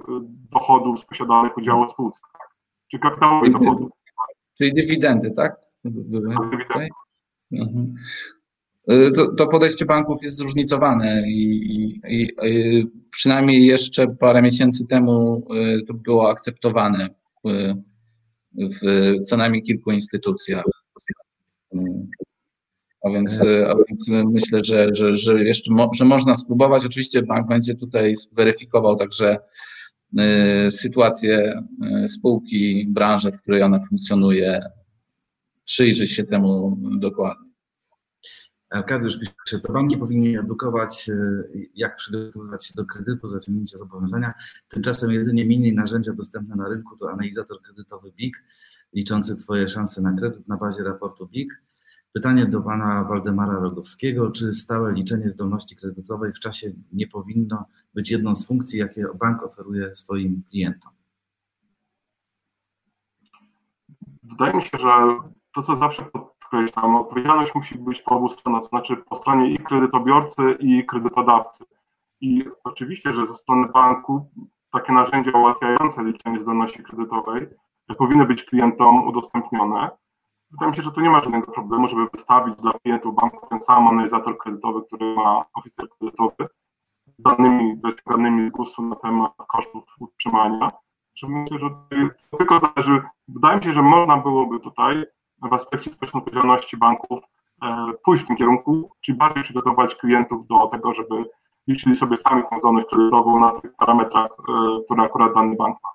[0.53, 2.49] dochodów z posiadanych udziałów w spółce, tak?
[2.91, 3.91] czy kapitałowych dochodów.
[4.59, 5.57] Czyli dywidendy, tak?
[5.85, 6.89] Były dywidendy.
[7.53, 7.95] Mhm.
[9.15, 11.61] To, to, podejście banków jest zróżnicowane i,
[12.09, 15.47] i, i, przynajmniej jeszcze parę miesięcy temu
[15.87, 17.09] to było akceptowane
[18.55, 20.65] w, co najmniej kilku instytucjach.
[23.07, 26.87] A więc, e, a więc myślę, że, że, że jeszcze mo, że można spróbować.
[26.87, 29.39] Oczywiście bank będzie tutaj weryfikował także
[30.67, 31.63] y, sytuację
[32.05, 34.61] y, spółki, branżę, w której ona funkcjonuje,
[35.65, 37.46] przyjrzy się temu dokładnie.
[38.71, 41.11] Arkadiusz pisze, to banki powinny edukować,
[41.75, 44.35] jak przygotowywać się do kredytu, zaciągnięcia zobowiązania.
[44.69, 48.37] Tymczasem jedynie mini narzędzia dostępne na rynku to analizator kredytowy BIG,
[48.93, 51.67] liczący Twoje szanse na kredyt na bazie raportu BIG
[52.17, 54.31] Pytanie do pana Waldemara Rogowskiego.
[54.31, 59.43] Czy stałe liczenie zdolności kredytowej w czasie nie powinno być jedną z funkcji, jakie bank
[59.43, 60.93] oferuje swoim klientom?
[64.23, 64.89] Wydaje mi się, że
[65.55, 66.05] to, co zawsze
[66.57, 71.65] podkreślam, odpowiedzialność musi być po obu stronach, to znaczy po stronie i kredytobiorcy, i kredytodawcy.
[72.21, 74.31] I oczywiście, że ze strony banku
[74.73, 77.47] takie narzędzia ułatwiające liczenie zdolności kredytowej
[77.99, 79.91] powinny być klientom udostępnione.
[80.51, 83.61] Wydaje mi się, że tu nie ma żadnego problemu, żeby wystawić dla klientów banku ten
[83.61, 86.49] sam analizator kredytowy, który ma oficer kredytowy
[87.07, 90.71] z danymi wyciąganymi z GUS-u na temat kosztów utrzymania.
[91.15, 91.71] Że myślę, że
[92.39, 93.03] tylko zależy.
[93.29, 95.05] Wydaje mi się, że można byłoby tutaj
[95.43, 97.25] w aspekcie odpowiedzialności banków
[97.63, 101.15] e, pójść w tym kierunku, czyli bardziej przygotować klientów do tego, żeby
[101.67, 105.91] liczyli sobie sami tą zdolność kredytową na tych parametrach, e, które akurat dany bank ma.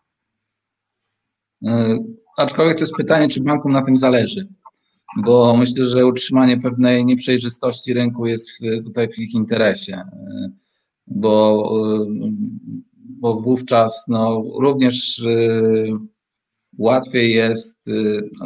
[1.72, 1.98] E,
[2.38, 4.48] aczkolwiek to jest pytanie, czy bankom na tym zależy,
[5.18, 8.50] bo myślę, że utrzymanie pewnej nieprzejrzystości rynku jest
[8.86, 10.04] tutaj w ich interesie,
[11.08, 11.64] bo,
[13.04, 15.22] bo wówczas no, również
[16.78, 17.86] łatwiej jest,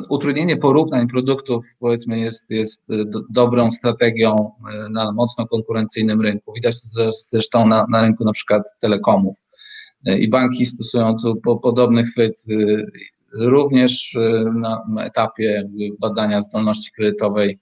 [0.10, 2.88] utrudnienie porównań produktów powiedzmy jest, jest
[3.30, 4.52] dobrą strategią
[4.92, 6.54] na mocno konkurencyjnym rynku.
[6.54, 6.76] Widać
[7.32, 9.36] zresztą na, na rynku na przykład telekomów.
[10.06, 12.44] I banki stosują tu po, podobny chwyt
[13.40, 14.18] również
[14.56, 17.60] na etapie badania zdolności kredytowej.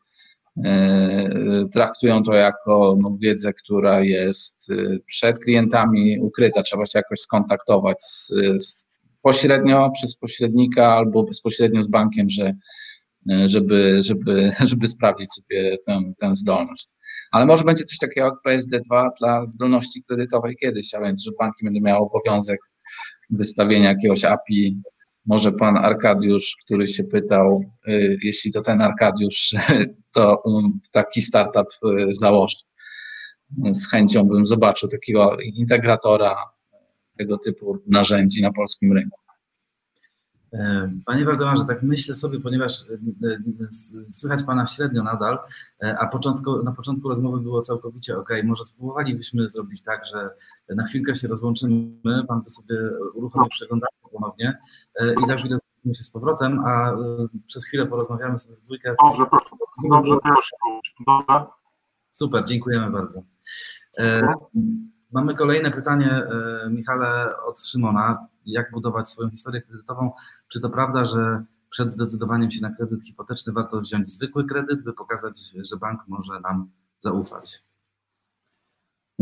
[1.73, 4.67] Traktują to jako no, wiedzę, która jest
[5.05, 11.87] przed klientami ukryta, trzeba się jakoś skontaktować z, z pośrednio przez pośrednika albo bezpośrednio z
[11.87, 12.53] bankiem, że,
[13.31, 16.87] e, żeby, żeby, żeby sprawdzić sobie tę, tę zdolność.
[17.31, 21.65] Ale może będzie coś takiego jak PSD2 dla zdolności kredytowej kiedyś, a więc, że banki
[21.65, 22.59] będą miały obowiązek
[23.29, 24.81] wystawienia jakiegoś API
[25.25, 29.55] może pan Arkadiusz, który się pytał, y, jeśli to ten Arkadiusz,
[30.15, 31.67] to um, taki startup
[31.99, 32.57] y, założy.
[33.71, 36.35] Z chęcią bym zobaczył takiego integratora
[37.17, 39.23] tego typu narzędzi na polskim rynku.
[40.53, 42.93] E, panie Waldemarze, tak myślę sobie, ponieważ e,
[43.29, 45.39] e, słychać Pana średnio nadal,
[45.99, 48.29] a początku, na początku rozmowy było całkowicie ok.
[48.43, 50.29] Może spróbowalibyśmy zrobić tak, że
[50.75, 52.75] na chwilkę się rozłączymy, Pan by sobie
[53.13, 54.57] uruchomił przeglądarkę ponownie
[55.23, 56.97] i za chwilę spotkamy się z powrotem, a
[57.47, 58.95] przez chwilę porozmawiamy sobie w dwójkę.
[59.03, 59.49] Dobrze, proszę.
[59.89, 61.45] Dobrze, proszę.
[62.11, 63.23] Super, dziękujemy bardzo.
[65.13, 66.23] Mamy kolejne pytanie,
[66.69, 68.27] Michale, od Szymona.
[68.45, 70.11] Jak budować swoją historię kredytową?
[70.47, 74.93] Czy to prawda, że przed zdecydowaniem się na kredyt hipoteczny warto wziąć zwykły kredyt, by
[74.93, 77.63] pokazać, że bank może nam zaufać?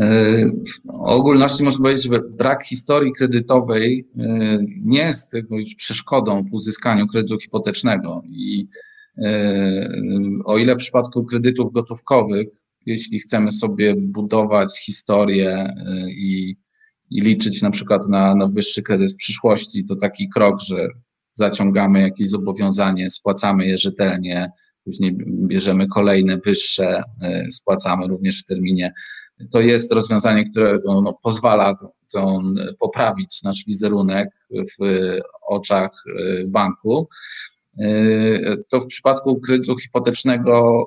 [0.00, 0.46] E,
[0.84, 5.32] w ogólności można powiedzieć, że brak historii kredytowej e, nie jest
[5.76, 8.22] przeszkodą w uzyskaniu kredytu hipotecznego.
[8.26, 8.68] I
[9.18, 9.88] e,
[10.44, 12.48] o ile w przypadku kredytów gotówkowych,
[12.86, 15.74] jeśli chcemy sobie budować historię
[16.08, 16.56] i,
[17.10, 20.88] i liczyć na przykład na, na wyższy kredyt w przyszłości, to taki krok, że
[21.34, 24.50] zaciągamy jakieś zobowiązanie, spłacamy je rzetelnie,
[24.84, 28.92] później bierzemy kolejne wyższe, e, spłacamy również w terminie.
[29.50, 32.42] To jest rozwiązanie, które no, pozwala to, to
[32.78, 34.84] poprawić nasz wizerunek w
[35.48, 36.04] oczach
[36.46, 37.08] banku.
[38.68, 40.86] To w przypadku kredytu hipotecznego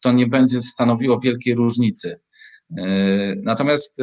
[0.00, 2.20] to nie będzie stanowiło wielkiej różnicy.
[3.42, 4.00] Natomiast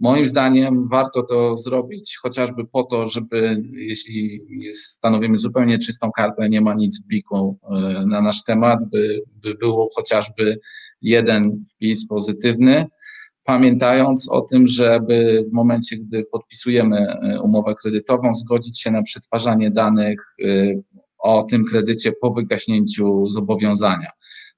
[0.00, 4.40] Moim zdaniem warto to zrobić chociażby po to, żeby jeśli
[4.74, 9.54] stanowimy zupełnie czystą kartę, nie ma nic w biku e, na nasz temat, by, by
[9.54, 10.58] było chociażby
[11.02, 12.86] jeden wpis pozytywny,
[13.44, 19.70] pamiętając o tym, żeby w momencie, gdy podpisujemy e, umowę kredytową, zgodzić się na przetwarzanie
[19.70, 20.74] danych e,
[21.26, 24.10] o tym kredycie po wygaśnięciu zobowiązania.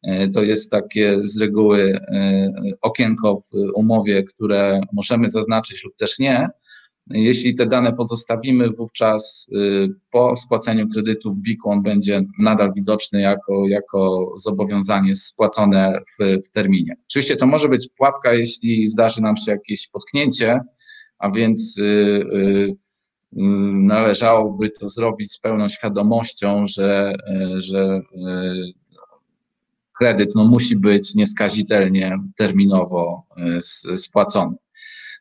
[0.02, 2.52] E, to jest takie z reguły e,
[2.83, 6.48] okienko w umowie, które możemy zaznaczyć lub też nie.
[7.11, 13.20] Jeśli te dane pozostawimy, wówczas e, po spłaceniu kredytu w BIK on będzie nadal widoczny
[13.20, 16.96] jako, jako zobowiązanie spłacone w, w terminie.
[17.09, 20.61] Oczywiście to może być pułapka, jeśli zdarzy nam się jakieś potknięcie,
[21.18, 21.76] a więc
[23.33, 27.14] należałoby to zrobić z pełną świadomością, że,
[27.57, 28.01] że
[29.99, 34.57] kredyt no, musi być nieskazitelnie terminowo e, spłacony.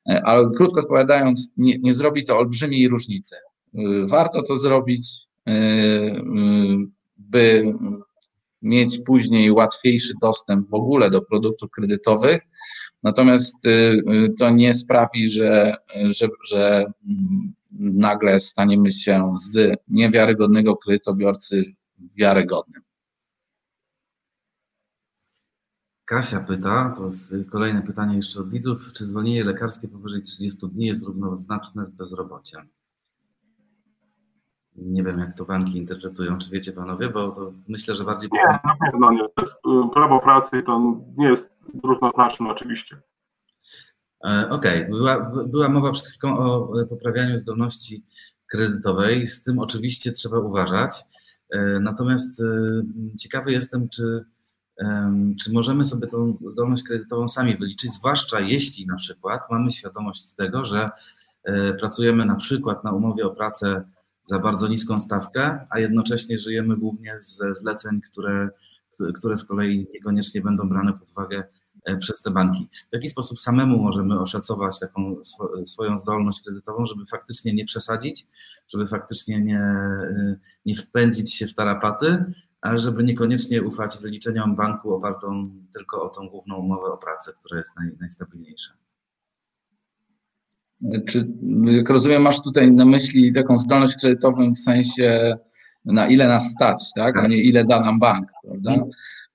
[0.09, 3.35] E, ale krótko odpowiadając, nie, nie zrobi to olbrzymiej różnicy.
[3.35, 5.27] E, warto to zrobić,
[7.17, 7.73] by
[8.61, 12.41] mieć później łatwiejszy dostęp w ogóle do produktów kredytowych,
[13.07, 13.63] natomiast
[14.39, 15.75] to nie sprawi, że,
[16.09, 21.63] że, że mm, nagle staniemy się z niewiarygodnego kredytobiorcy
[22.15, 22.81] wiarygodnym.
[26.05, 30.85] Kasia pyta, to jest kolejne pytanie jeszcze od widzów, czy zwolnienie lekarskie powyżej 30 dni
[30.85, 32.67] jest równoznaczne z bezrobociem?
[34.75, 38.29] Nie wiem, jak to banki interpretują, czy wiecie panowie, bo to myślę, że bardziej...
[38.33, 39.23] Nie, na pewno nie.
[39.23, 42.97] Y, prawo pracy to nie jest równoznaczne oczywiście.
[44.25, 44.89] E, okej, okay.
[44.89, 48.03] była, była mowa przed chwilą o poprawianiu zdolności
[48.47, 50.95] kredytowej, z tym oczywiście trzeba uważać.
[51.49, 52.45] E, natomiast e,
[53.17, 54.25] ciekawy jestem, czy
[55.41, 60.65] czy możemy sobie tą zdolność kredytową sami wyliczyć, zwłaszcza jeśli na przykład mamy świadomość tego,
[60.65, 60.89] że
[61.43, 63.83] e, pracujemy na przykład na umowie o pracę
[64.23, 68.49] za bardzo niską stawkę, a jednocześnie żyjemy głównie ze zleceń, które,
[69.15, 71.47] które z kolei niekoniecznie będą brane pod uwagę e,
[71.95, 72.67] przez te banki.
[72.89, 75.15] W jaki sposób samemu możemy oszacować taką
[75.65, 78.27] swoją zdolność kredytową, żeby faktycznie nie przesadzić,
[78.69, 80.35] żeby faktycznie nie, e,
[80.65, 82.25] nie wpędzić się w tarapaty,
[82.61, 87.59] ale żeby niekoniecznie ufać wyliczeniom banku opartą tylko o tą główną umowę o pracę, która
[87.59, 88.71] jest naj, najstabilniejsza.
[91.07, 91.27] Czy,
[91.65, 95.37] jak rozumiem, masz tutaj na myśli taką zdolność kredytową w sensie
[95.85, 97.17] na ile nas stać, tak?
[97.17, 98.75] a nie ile da nam bank, prawda?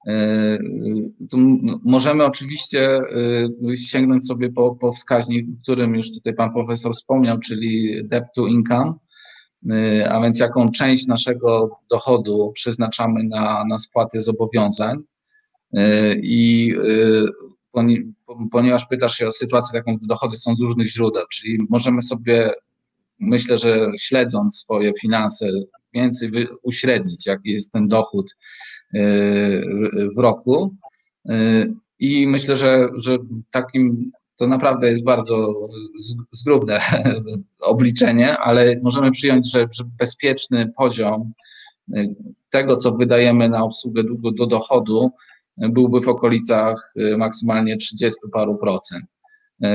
[0.06, 0.58] E,
[1.30, 1.38] tu
[1.84, 3.00] możemy oczywiście
[3.70, 8.46] e, sięgnąć sobie po, po wskaźnik, którym już tutaj pan profesor wspomniał, czyli debt to
[8.46, 8.94] income,
[9.70, 14.98] e, a więc jaką część naszego dochodu przeznaczamy na, na spłaty zobowiązań.
[16.22, 16.74] I
[18.50, 22.54] ponieważ pytasz się o sytuację taką, dochody są z różnych źródeł, czyli możemy sobie,
[23.22, 25.46] myślę, że śledząc swoje finanse,
[25.94, 26.30] więcej
[26.62, 28.36] uśrednić, jaki jest ten dochód
[30.16, 30.74] w roku.
[31.98, 33.18] I myślę, że, że
[33.50, 35.54] takim to naprawdę jest bardzo
[36.32, 36.80] zgrubne
[37.60, 39.66] obliczenie, ale możemy przyjąć, że,
[39.98, 41.32] bezpieczny poziom
[42.50, 45.10] tego, co wydajemy na obsługę długu do dochodu,
[45.56, 49.04] byłby w okolicach maksymalnie 30 paru procent.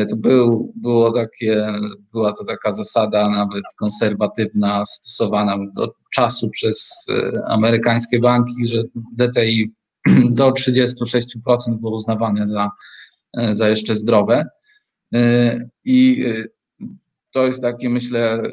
[0.10, 1.68] To był, było takie,
[2.12, 8.84] była to taka zasada nawet konserwatywna, stosowana do czasu przez e, amerykańskie banki, że
[9.18, 9.74] DTI
[10.30, 10.78] do 36%
[11.80, 12.72] było uznawane za,
[13.38, 14.46] e, za jeszcze zdrowe.
[15.14, 16.26] E, I
[17.32, 18.44] to jest takie, myślę,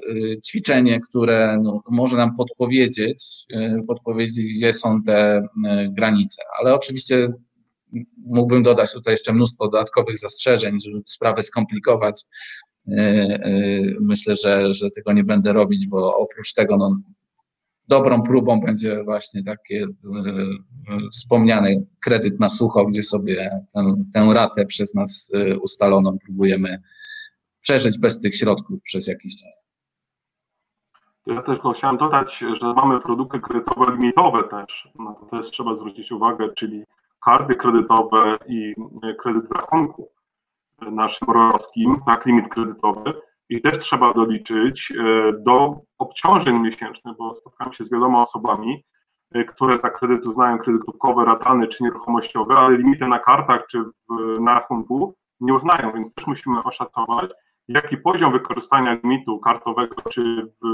[0.46, 3.46] ćwiczenie, które no, może nam podpowiedzieć,
[3.86, 5.46] podpowiedzieć, gdzie są te
[5.90, 6.42] granice.
[6.60, 7.28] Ale oczywiście
[8.26, 12.22] mógłbym dodać tutaj jeszcze mnóstwo dodatkowych zastrzeżeń, żeby sprawę skomplikować.
[14.00, 16.98] Myślę, że, że tego nie będę robić, bo oprócz tego no,
[17.88, 19.86] dobrą próbą będzie właśnie takie
[21.12, 25.32] wspomniany kredyt na sucho, gdzie sobie tę, tę ratę przez nas
[25.62, 26.82] ustaloną próbujemy
[27.60, 29.66] przeżyć bez tych środków przez jakiś czas.
[31.26, 36.12] Ja tylko chciałem dodać, że mamy produkty kredytowe limitowe też, no to też trzeba zwrócić
[36.12, 36.84] uwagę, czyli
[37.24, 38.74] karty kredytowe i
[39.18, 40.10] kredyt w rachunku
[40.80, 43.14] naszym roskim, tak, limit kredytowy.
[43.48, 48.84] I też trzeba doliczyć e, do obciążeń miesięcznych, bo spotkałem się z wieloma osobami,
[49.34, 54.40] e, które za kredyt uznają kredytówkowe, ratany czy nieruchomościowe, ale limity na kartach czy w,
[54.40, 57.30] na rachunku nie uznają, więc też musimy oszacować,
[57.68, 60.22] jaki poziom wykorzystania limitu kartowego czy
[60.62, 60.66] w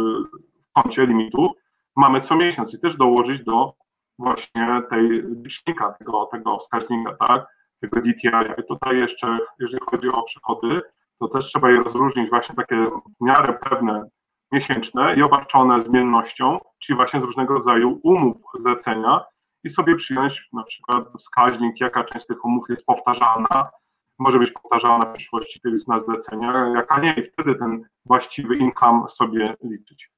[0.73, 1.53] koncie limitu
[1.97, 3.75] mamy co miesiąc i też dołożyć do
[4.21, 7.47] właśnie tej licznika, tego, tego wskaźnika, tak,
[7.81, 8.63] tego DTI.
[8.69, 10.81] Tutaj jeszcze, jeżeli chodzi o przychody,
[11.19, 14.09] to też trzeba je rozróżnić właśnie takie w miarę pewne
[14.53, 19.25] miesięczne i obarczone zmiennością, czyli właśnie z różnego rodzaju umów zlecenia
[19.65, 23.71] i sobie przyjąć na przykład wskaźnik, jaka część tych umów jest powtarzalna,
[24.19, 29.09] może być powtarzalna w przyszłości tych na zlecenia, jaka nie i wtedy ten właściwy income
[29.09, 30.11] sobie liczyć.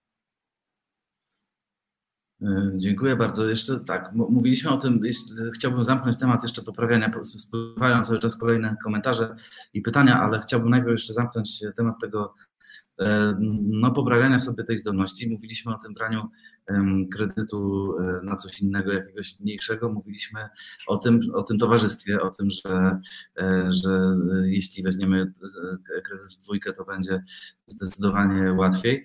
[2.42, 3.48] E, dziękuję bardzo.
[3.48, 5.00] Jeszcze tak, mówiliśmy o tym,
[5.54, 9.36] chciałbym zamknąć temat jeszcze poprawiania, spływają cały czas kolejne komentarze
[9.74, 12.34] i pytania, ale chciałbym najpierw jeszcze zamknąć temat tego
[13.70, 15.30] no, poprawiania sobie tej zdolności.
[15.30, 16.28] Mówiliśmy o tym braniu
[17.12, 19.88] kredytu e, na coś innego, jakiegoś mniejszego.
[19.88, 20.48] Mówiliśmy
[20.86, 23.00] o tym, o tym towarzystwie, o tym, że,
[23.38, 25.32] e, że jeśli weźmiemy
[26.04, 27.22] kredyt w dwójkę, to będzie
[27.66, 29.04] zdecydowanie łatwiej.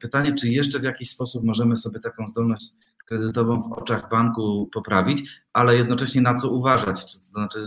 [0.00, 2.72] Pytanie, czy jeszcze w jakiś sposób możemy sobie taką zdolność
[3.06, 7.58] kredytową w oczach banku poprawić, ale jednocześnie na co uważać, to znaczy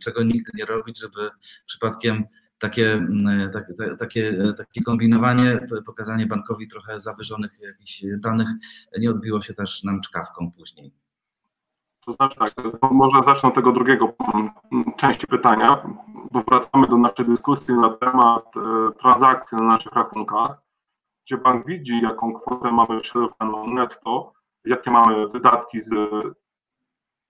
[0.00, 1.30] czego nigdy nie robić, żeby
[1.66, 2.24] przypadkiem
[2.58, 8.48] takie, mm, takie, takie, takie kombinowanie, pokazanie bankowi trochę zawyżonych jakichś danych
[8.98, 10.92] nie odbiło się też nam czkawką później.
[12.06, 12.50] To znaczy tak,
[12.90, 14.50] może zacznę od tego drugiego mm,
[14.96, 15.82] części pytania,
[16.30, 20.62] bo wracamy do naszej dyskusji na temat e, transakcji na naszych rachunkach,
[21.24, 24.32] gdzie bank widzi, jaką kwotę mamy przelewaną netto,
[24.64, 25.90] jakie mamy wydatki z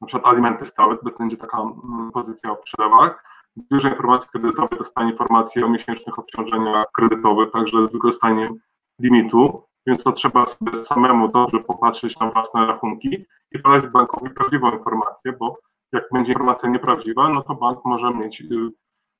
[0.00, 3.24] na przykład alimenty stałe, to będzie taka mm, pozycja o przelewach,
[3.56, 8.54] biurze informacji kredytowej dostanie informacje o miesięcznych obciążeniach kredytowych, także z wykorzystaniem
[9.00, 14.72] limitu, więc to trzeba sobie samemu dobrze popatrzeć na własne rachunki i podać bankowi prawdziwą
[14.72, 15.58] informację, bo
[15.92, 18.42] jak będzie informacja nieprawdziwa, no to bank może mieć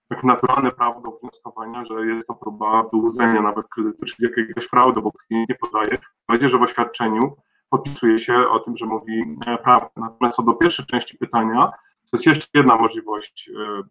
[0.09, 5.01] takie naturalne prawo do wnioskowania, że jest to próba wyłudzenia nawet kredytu, czyli jakiegoś fraudy,
[5.01, 7.37] bo klient nie podaje, będzie, że w oświadczeniu
[7.71, 9.91] podpisuje się o tym, że mówi prawdę.
[9.97, 11.73] Natomiast co do pierwszej części pytania,
[12.11, 13.83] to jest jeszcze jedna możliwość e,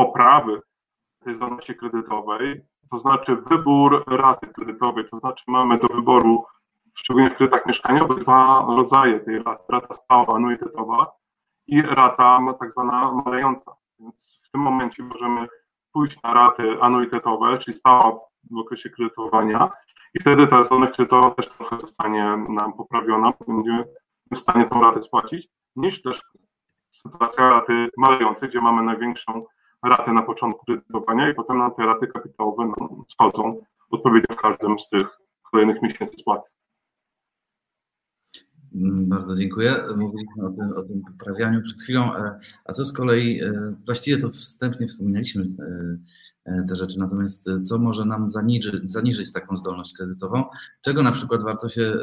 [0.00, 0.60] poprawy
[1.24, 6.44] tej zdolności kredytowej, to znaczy wybór raty kredytowej, to znaczy mamy do wyboru,
[6.94, 11.12] szczególnie w kredytach mieszkaniowych, dwa rodzaje tej raty, rata stała, anuitetowa
[11.66, 13.72] i rata tak zwana malejąca.
[13.98, 15.48] Więc w tym momencie możemy
[15.92, 18.18] pójść na raty anuitetowe, czyli stała
[18.50, 19.70] w okresie kredytowania
[20.14, 23.84] i wtedy ta zdolność kredytowa też trochę zostanie nam poprawiona, będziemy
[24.32, 26.20] w stanie tą ratę spłacić, niż też
[26.92, 29.44] sytuacja raty malejącej, gdzie mamy największą
[29.84, 33.60] raty na początku kredytowania i potem te raty kapitałowe no, schodzą
[33.90, 35.06] odpowiednio w każdym z tych
[35.50, 36.50] kolejnych miesięcy spłaty.
[38.74, 39.76] Mm, bardzo dziękuję.
[39.96, 44.22] Mówiliśmy o tym, o tym poprawianiu przed chwilą, e, a co z kolei, e, właściwie
[44.22, 45.46] to wstępnie wspominaliśmy
[46.46, 50.44] e, te rzeczy, natomiast co może nam zaniżyć, zaniżyć taką zdolność kredytową,
[50.82, 51.94] czego na przykład warto się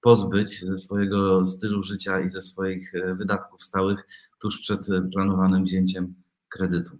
[0.00, 4.06] pozbyć ze swojego stylu życia i ze swoich wydatków stałych
[4.40, 6.14] tuż przed planowanym wzięciem
[6.48, 6.98] kredytu?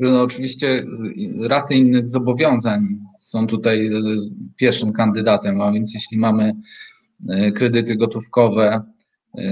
[0.00, 0.84] No, oczywiście
[1.40, 3.90] raty innych zobowiązań są tutaj
[4.56, 6.52] pierwszym kandydatem, a więc jeśli mamy
[7.28, 8.82] E, kredyty gotówkowe,
[9.34, 9.44] e,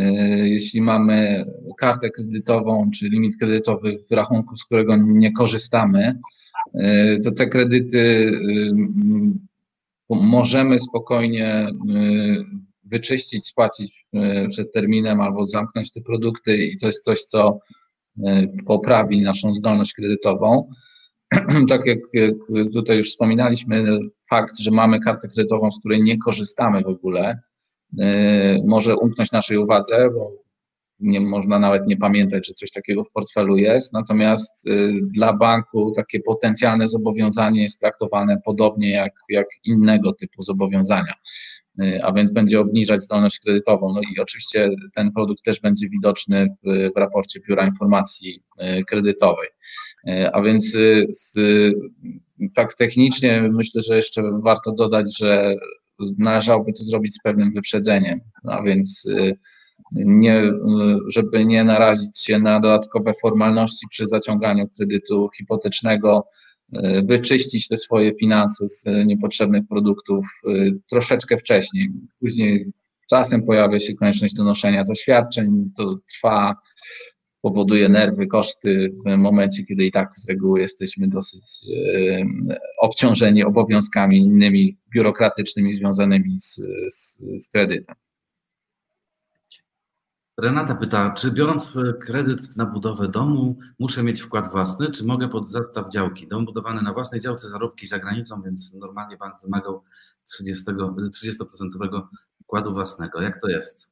[0.49, 1.45] jeśli mamy
[1.79, 6.19] kartę kredytową czy limit kredytowy w rachunku, z którego nie korzystamy,
[6.75, 8.33] e, to te kredyty
[10.11, 11.67] możemy spokojnie
[12.85, 14.07] wyczyścić, spłacić
[14.49, 17.59] przed terminem albo zamknąć te produkty i to jest coś, co
[18.67, 20.71] poprawi naszą zdolność kredytową.
[21.69, 21.99] Tak jak,
[22.75, 23.85] tutaj już wspominaliśmy,
[24.31, 27.39] fakt, że mamy kartę kredytową, z której nie korzystamy w ogóle,
[28.01, 30.33] E, może umknąć naszej uwadze, bo
[31.01, 33.93] nie można nawet nie pamiętać, że coś takiego w portfelu jest.
[33.93, 34.71] Natomiast e,
[35.03, 41.13] dla banku takie potencjalne zobowiązanie jest traktowane podobnie jak, jak innego typu zobowiązania.
[41.83, 43.93] E, a więc będzie obniżać zdolność kredytową.
[43.93, 48.43] No i oczywiście ten produkt też będzie widoczny w, w raporcie Biura Informacji
[48.87, 49.49] Kredytowej.
[50.33, 50.77] A więc
[51.11, 51.35] z,
[52.55, 55.55] tak technicznie myślę, że jeszcze warto dodać, że
[56.19, 59.39] należałoby to zrobić z pewnym wyprzedzeniem, a więc y,
[59.93, 60.53] nie, y,
[61.09, 66.48] żeby nie narazić się na dodatkowe formalności przy zaciąganiu kredytu hipotecznego, y,
[67.05, 70.27] wyczyścić te swoje finanse z niepotrzebnych produktów
[70.91, 71.91] troszeczkę wcześniej.
[72.21, 72.73] Później
[73.11, 76.57] czasem pojawia się konieczność donoszenia zaświadczeń, to trwa
[77.43, 81.43] powoduje nerwy, koszty w momencie, kiedy i tak z reguły jesteśmy dosyć
[82.81, 86.61] obciążeni obowiązkami innymi biurokratycznymi związanymi z,
[86.91, 87.95] z, z kredytem.
[90.39, 95.51] Renata pyta, czy biorąc kredyt na budowę domu, muszę mieć wkład własny, czy mogę pod
[95.51, 96.29] zastaw działki?
[96.29, 99.85] Dom budowany na własnej działce, zarobki za granicą, więc normalnie bank wymagał
[100.41, 101.45] 30%, 30
[102.43, 103.23] wkładu własnego.
[103.23, 103.89] Jak to jest?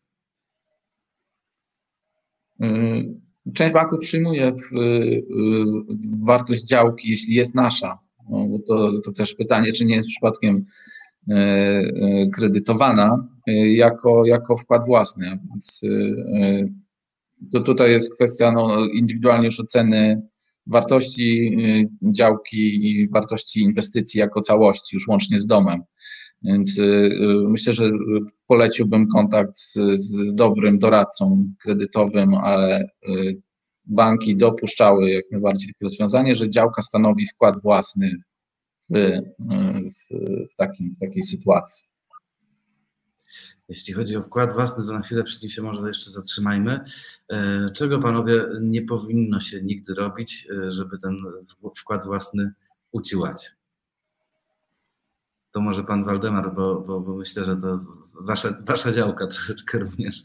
[2.62, 5.24] Y, Część banków przyjmuje y, y,
[6.24, 7.98] wartość działki, jeśli jest nasza.
[8.30, 10.66] No, to, to też pytanie, czy nie jest przypadkiem
[12.34, 13.28] kredytowana
[13.66, 15.38] jako, jako wkład własny.
[15.50, 15.80] Więc
[17.52, 20.22] to tutaj jest kwestia no, indywidualnie już oceny
[20.66, 21.56] wartości
[22.02, 25.82] działki i wartości inwestycji jako całości, już łącznie z domem.
[26.42, 26.80] Więc
[27.48, 27.90] myślę, że
[28.46, 32.88] poleciłbym kontakt z, z dobrym doradcą kredytowym, ale
[33.84, 38.10] banki dopuszczały jak najbardziej takie rozwiązanie, że działka stanowi wkład własny
[38.90, 39.20] w,
[39.90, 41.88] w, w, takim, w takiej sytuacji.
[43.68, 46.84] Jeśli chodzi o wkład własny, to na chwilę przy tym się może jeszcze zatrzymajmy.
[47.28, 51.16] E, czego panowie nie powinno się nigdy robić, e, żeby ten
[51.78, 52.52] wkład własny
[52.92, 53.50] uciłać?
[55.50, 57.80] To może pan Waldemar, bo, bo, bo myślę, że to
[58.20, 60.22] wasza, wasza działka troszeczkę również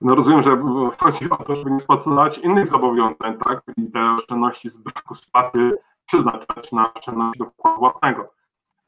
[0.00, 0.62] no rozumiem, że
[0.98, 3.62] chodzi o to, żeby nie spłacać innych zobowiązań, tak?
[3.76, 8.32] I te oszczędności z braku spłaty przeznaczać na oszczędności do wkładu własnego.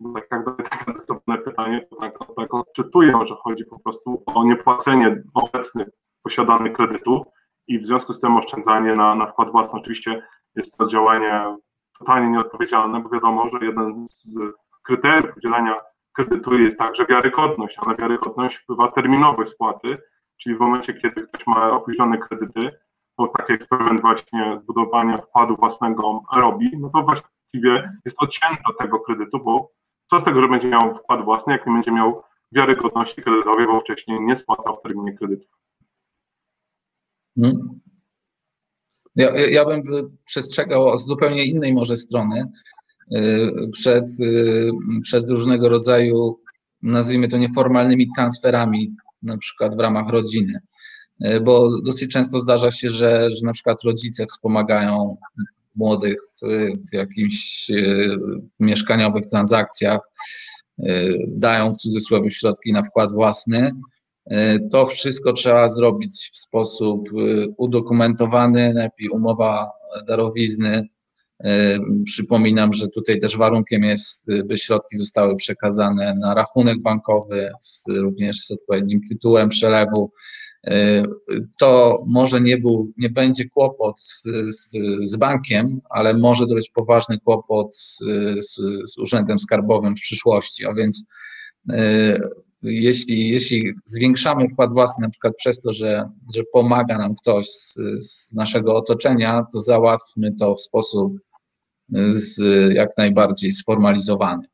[0.00, 5.22] Bo tak jak następne pytanie, to tak, tak odczytuję, że chodzi po prostu o niepłacenie
[5.34, 5.88] obecnych
[6.22, 7.26] posiadanych kredytów
[7.66, 9.80] i w związku z tym oszczędzanie na, na wkład własny.
[9.80, 10.22] Oczywiście
[10.56, 11.56] jest to działanie
[11.98, 14.38] totalnie nieodpowiedzialne, bo wiadomo, że jeden z
[14.82, 15.80] kryteriów udzielania
[16.12, 19.98] kredytu jest także wiarygodność, a na wiarygodność wpływa terminowość spłaty,
[20.36, 22.78] czyli w momencie, kiedy ktoś ma opóźnione kredyty,
[23.18, 29.00] bo taki eksperyment właśnie zbudowania wkładu własnego robi, no to właściwie jest odcięty od tego
[29.00, 29.70] kredytu, bo
[30.10, 33.80] co z tego, że będzie miał wkład własny, jak nie będzie miał wiarygodności kredytowej, bo
[33.80, 35.46] wcześniej nie spłacał w terminie kredytu.
[37.38, 37.80] Hmm.
[39.16, 39.82] Ja, ja bym
[40.24, 42.44] przestrzegał z zupełnie innej może strony
[43.12, 44.70] y, przed, y,
[45.02, 46.40] przed różnego rodzaju,
[46.82, 50.60] nazwijmy to nieformalnymi transferami na przykład w ramach rodziny.
[51.20, 55.16] E, bo dosyć często zdarza się, że, że na przykład rodzice wspomagają
[55.76, 56.46] młodych w,
[56.90, 57.74] w jakimś e,
[58.60, 60.00] mieszkaniowych transakcjach,
[60.78, 60.84] e,
[61.28, 63.70] dają w cudzysłowie środki na wkład własny.
[64.70, 67.08] To wszystko trzeba zrobić w sposób
[67.56, 69.70] udokumentowany, najlepiej umowa
[70.06, 70.82] darowizny,
[72.04, 78.40] Przypominam, że tutaj też warunkiem jest, by środki zostały przekazane na rachunek bankowy, z, również
[78.40, 80.12] z odpowiednim tytułem przelewu.
[81.58, 84.72] To może nie, był, nie będzie kłopot z, z,
[85.04, 87.98] z bankiem, ale może to być poważny kłopot z,
[88.84, 91.04] z, Urzędem Skarbowym w przyszłości, a więc
[92.62, 98.34] jeśli, jeśli zwiększamy wkład własny na przykład przez to, że, że pomaga nam ktoś z,
[98.34, 101.12] naszego otoczenia, to załatwmy to w sposób
[102.08, 102.38] z,
[102.74, 104.46] jak najbardziej sformalizowany,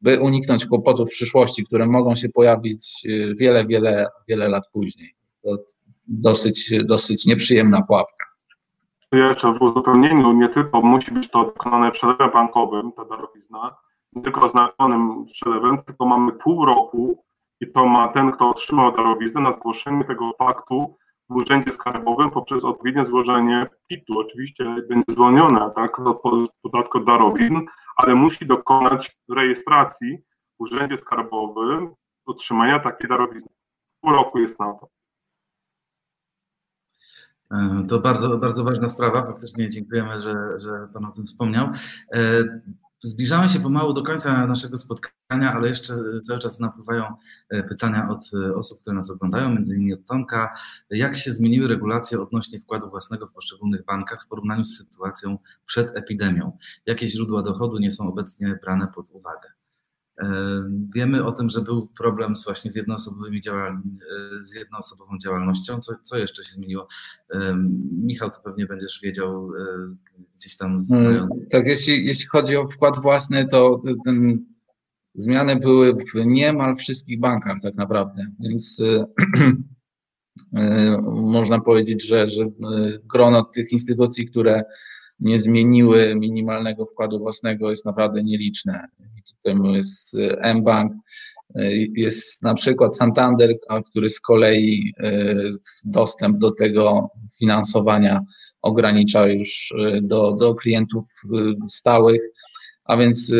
[0.00, 5.17] by uniknąć kłopotów w przyszłości, które mogą się pojawić y, wiele, wiele, wiele lat później.
[5.42, 5.56] To
[6.08, 8.24] dosyć, dosyć nieprzyjemna pułapka.
[9.12, 13.76] Jeszcze w uzupełnieniu nie tylko musi być to dokonane przelewem bankowym, ta darowizna,
[14.12, 17.24] nie tylko oznaczonym przelewem, tylko mamy pół roku
[17.60, 20.96] i to ma ten, kto otrzymał darowiznę na zgłoszenie tego faktu
[21.28, 24.18] w urzędzie skarbowym poprzez odpowiednie złożenie PIT-u.
[24.18, 26.22] Oczywiście będzie zwolnione tak, od
[26.62, 27.60] podatku od darowizn,
[27.96, 30.18] ale musi dokonać rejestracji
[30.58, 31.94] w urzędzie skarbowym
[32.26, 33.48] otrzymania takiej darowizny.
[34.00, 34.88] Pół roku jest na to.
[37.52, 39.26] E, to bardzo, bardzo ważna sprawa.
[39.26, 41.68] Faktycznie dziękujemy, że, że Pan o tym wspomniał.
[42.12, 42.44] E,
[43.02, 47.04] Zbliżamy się pomału do końca naszego spotkania, ale jeszcze cały czas napływają
[47.48, 50.54] e, pytania od osób, które nas oglądają, między innymi od Tomka.
[50.90, 55.96] Jak się zmieniły regulacje odnośnie wkładu własnego w poszczególnych bankach w porównaniu z sytuacją przed
[55.96, 56.58] epidemią?
[56.86, 59.57] Jakie źródła dochodu nie są obecnie brane pod uwagę?
[60.94, 65.80] Wiemy o tym, że był problem z właśnie z jednoosobowymi działal, e, z jednoosobową działalnością.
[65.80, 66.88] Co, co jeszcze się zmieniło?
[67.92, 69.94] Michał, to pewnie będziesz wiedział e,
[70.36, 70.82] gdzieś tam.
[70.90, 74.44] Mm, tak, jeśli, jeśli chodzi o wkład własny, to ten,
[75.14, 79.04] zmiany były w niemal wszystkich bankach tak naprawdę, więc e,
[81.12, 82.44] można powiedzieć, że, że
[83.04, 84.62] grono tych instytucji, które
[85.20, 88.88] nie zmieniły minimalnego wkładu własnego jest naprawdę nieliczne.
[89.28, 90.92] Tutaj jest e, mBank,
[91.54, 93.54] e, jest na przykład Santander,
[93.90, 95.34] który z kolei e,
[95.84, 98.20] dostęp do tego finansowania
[98.62, 101.04] ogranicza już do, do klientów
[101.68, 102.20] stałych,
[102.84, 103.32] a więc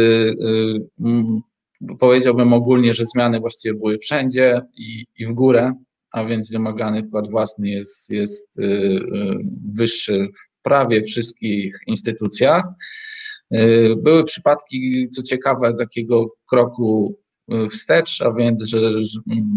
[1.98, 5.72] powiedziałbym ogólnie, że zmiany właściwie były wszędzie i, i w górę,
[6.10, 8.56] a więc wymagany wkład własny jest, jest
[9.76, 10.28] wyższy
[10.68, 12.64] prawie wszystkich instytucjach.
[13.54, 17.18] Y, były przypadki, co ciekawe, takiego kroku
[17.52, 18.78] y, wstecz, a więc, że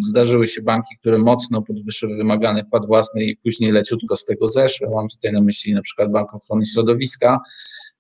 [0.10, 4.90] zdarzyły się banki, które mocno podwyższyły wymagany wkład własny i później leciutko z tego zeszły.
[4.90, 7.40] Mam tutaj na myśli na przykład Bank Ochrony Środowiska,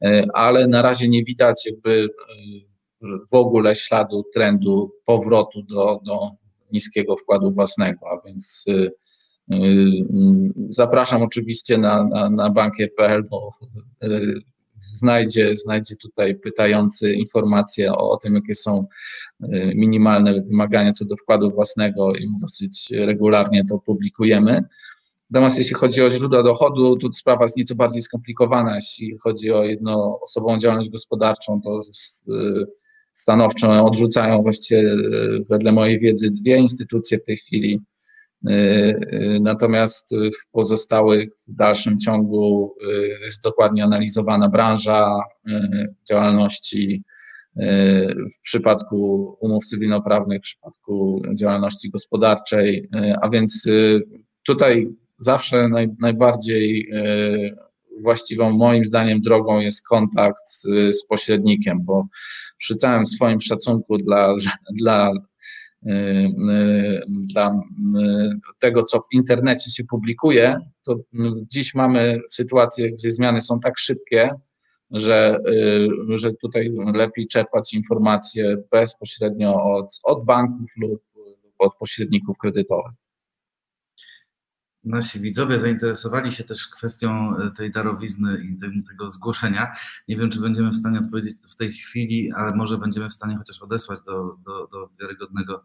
[0.06, 2.10] y, ale na razie nie widać jakby
[3.32, 6.32] w ogóle śladu trendu powrotu do, do
[6.72, 8.66] niskiego wkładu własnego, a więc
[10.68, 13.52] zapraszam oczywiście na, na, na bankier.pl, bo
[14.04, 14.34] y,
[14.80, 18.88] znajdzie, znajdzie tutaj pytający informacje o, o tym, jakie są
[19.44, 24.64] y, minimalne wymagania co do wkładu własnego i dosyć regularnie to publikujemy.
[25.32, 28.76] Natomiast jeśli chodzi o źródła dochodu, to sprawa jest nieco bardziej skomplikowana.
[28.76, 31.82] Jeśli chodzi o jednoosobową działalność gospodarczą, to
[33.14, 34.96] stanowczo odrzucają właściwie
[35.50, 37.82] wedle mojej wiedzy dwie instytucje w tej chwili.
[38.50, 45.20] Y, y, natomiast w pozostałych, w dalszym ciągu y, jest dokładnie analizowana branża
[46.10, 47.04] działalności
[48.38, 52.90] w przypadku umów cywilnoprawnych, w przypadku działalności gospodarczej,
[53.22, 53.68] a więc
[54.46, 54.88] tutaj
[55.18, 56.92] zawsze naj, najbardziej
[58.02, 60.62] właściwą moim zdaniem drogą jest kontakt z,
[60.96, 62.08] z pośrednikiem, bo
[62.58, 64.36] przy całym swoim szacunku dla,
[64.82, 65.12] dla
[67.34, 70.96] dla y, tego, co w internecie się publikuje, to
[71.52, 74.30] dziś mamy sytuację, gdzie zmiany są tak szybkie,
[74.92, 75.38] że,
[76.10, 81.02] że tutaj lepiej czerpać informacje bezpośrednio od, od banków lub
[81.60, 82.92] od pośredników kredytowych.
[84.84, 89.74] Nasi widzowie zainteresowali się też kwestią e, tej darowizny i tego zgłoszenia.
[90.08, 93.38] Nie wiem, czy będziemy w stanie odpowiedzieć w tej chwili, ale może będziemy w stanie
[93.38, 95.64] chociaż odesłać do, do, do wiarygodnego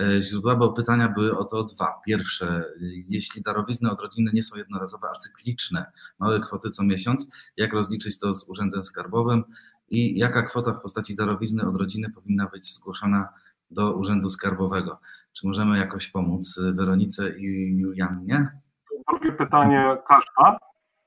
[0.00, 2.00] e, źródła, bo pytania były o to dwa.
[2.06, 2.64] Pierwsze,
[3.08, 5.86] jeśli darowizny od rodziny nie są jednorazowe, a cykliczne,
[6.18, 9.44] małe kwoty co miesiąc, jak rozliczyć to z Urzędem Skarbowym
[9.88, 13.28] i jaka kwota w postaci darowizny od rodziny powinna być zgłoszona
[13.70, 15.00] do Urzędu Skarbowego?
[15.32, 18.48] Czy możemy jakoś pomóc y, Weronice i Juliannie?
[19.10, 20.58] Drugie pytanie każda,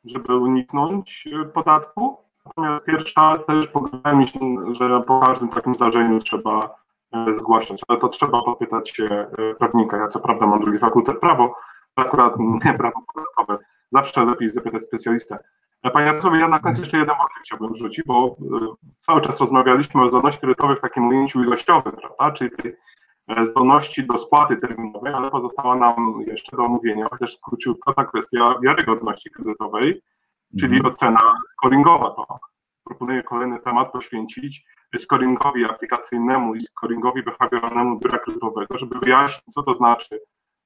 [0.06, 2.18] żeby uniknąć y, podatku.
[2.46, 4.40] Natomiast pierwsza też podoba mi się,
[4.72, 6.76] że po każdym takim zdarzeniu trzeba
[7.30, 9.28] y, zgłaszać, ale to trzeba popytać się
[9.60, 9.98] prawnika.
[9.98, 11.56] Ja co prawda mam drugi fakultet prawo,
[11.96, 13.66] akurat nie prawo podatkowe.
[13.92, 15.40] Zawsze lepiej zapytać specjalistę.
[15.94, 18.36] Panie Jarosławie, ja na końcu jeszcze jeden wątek chciałbym wrzucić, bo
[18.96, 20.48] cały czas rozmawialiśmy o zdolności
[20.78, 22.32] w takim ujęciu ilościowym, prawda?
[22.32, 22.52] czyli
[23.46, 29.32] zdolności do spłaty terminowej, ale pozostała nam jeszcze do omówienia, chociaż króciutko, ta kwestia wiarygodności
[29.32, 30.02] kredytowej,
[30.60, 30.86] czyli mm.
[30.86, 32.10] ocena scoringowa.
[32.10, 32.40] To
[32.84, 34.66] proponuję kolejny temat poświęcić
[34.98, 40.20] scoringowi aplikacyjnemu i scoringowi behawioralnemu biura kredytowego, żeby wyjaśnić, co to znaczy,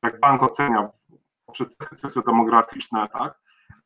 [0.04, 0.90] jak bank ocenia
[1.46, 3.40] poprzez cechy socjodemograficzne, tak,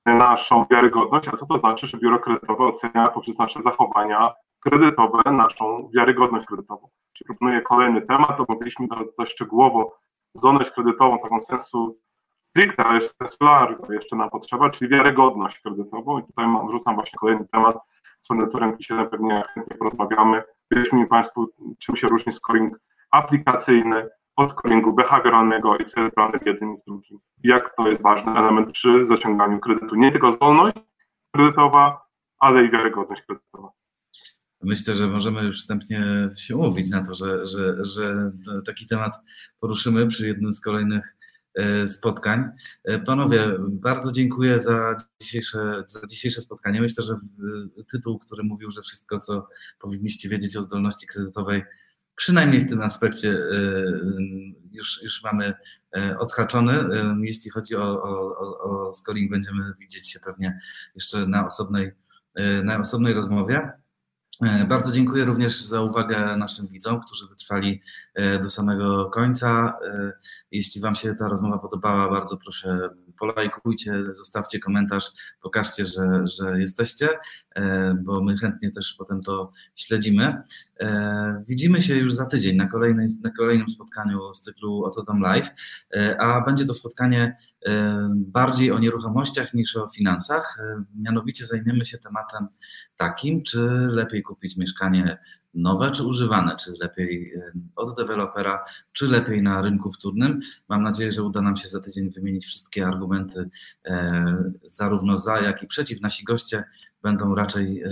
[0.05, 5.89] naszą wiarygodność, a co to znaczy, że biuro kredytowe ocenia poprzez nasze zachowania kredytowe naszą
[5.95, 6.89] wiarygodność kredytową.
[7.13, 8.87] Czyli proponuję kolejny temat, omówiliśmy
[9.17, 9.97] dość szczegółowo
[10.35, 11.97] zdolność kredytową, taką sensu
[12.43, 17.19] stricte, ale jeszcze sensu largo jeszcze nam potrzeba, czyli wiarygodność kredytową i tutaj wrzucam właśnie
[17.19, 17.77] kolejny temat,
[18.21, 20.43] z monitoring dzisiaj pewnie chętnie porozmawiamy.
[20.71, 21.47] Wyjaśnijmy Państwu,
[21.79, 22.79] czym się różni scoring
[23.11, 27.19] aplikacyjny od scoringu behawioralnego i cerebralny w jednym i w drugim.
[27.43, 29.95] Jak to jest ważny element przy zaciąganiu kredytu.
[29.95, 30.77] Nie tylko zdolność
[31.31, 32.05] kredytowa,
[32.39, 33.69] ale i wiarygodność kredytowa.
[34.63, 38.31] Myślę, że możemy już wstępnie się umówić na to, że, że, że
[38.65, 39.13] taki temat
[39.59, 41.15] poruszymy przy jednym z kolejnych
[41.55, 42.49] e, spotkań.
[42.83, 46.81] E, panowie, bardzo dziękuję za dzisiejsze, za dzisiejsze spotkanie.
[46.81, 47.19] Myślę, że
[47.91, 49.47] tytuł, który mówił, że wszystko, co
[49.79, 51.63] powinniście wiedzieć o zdolności kredytowej,
[52.15, 53.55] przynajmniej w tym aspekcie e,
[54.71, 55.53] już, już mamy
[56.19, 56.73] odhaczony.
[57.21, 60.59] Jeśli chodzi o, o, o scoring, będziemy widzieć się pewnie
[60.95, 61.91] jeszcze na osobnej,
[62.63, 63.80] na osobnej rozmowie.
[64.41, 67.81] E, bardzo dziękuję również za uwagę naszym widzom, którzy wytrwali
[68.13, 69.73] e, do samego końca.
[69.87, 70.11] E,
[70.51, 72.89] jeśli Wam się ta rozmowa podobała, bardzo proszę
[73.19, 75.11] polajkujcie, zostawcie komentarz,
[75.41, 77.09] pokażcie, że, że jesteście,
[77.95, 80.41] bo my chętnie też potem to śledzimy.
[81.47, 85.49] Widzimy się już za tydzień na, kolejnej, na kolejnym spotkaniu z cyklu Oto Dom Live,
[86.19, 87.37] a będzie to spotkanie
[88.13, 90.57] bardziej o nieruchomościach niż o finansach.
[90.95, 92.47] Mianowicie zajmiemy się tematem
[93.01, 95.17] takim, czy lepiej kupić mieszkanie
[95.53, 97.33] nowe czy używane, czy lepiej
[97.75, 100.39] od dewelopera, czy lepiej na rynku wtórnym.
[100.69, 103.49] Mam nadzieję, że uda nam się za tydzień wymienić wszystkie argumenty
[104.63, 106.01] zarówno za, jak i przeciw.
[106.01, 106.63] Nasi goście
[107.01, 107.83] będą raczej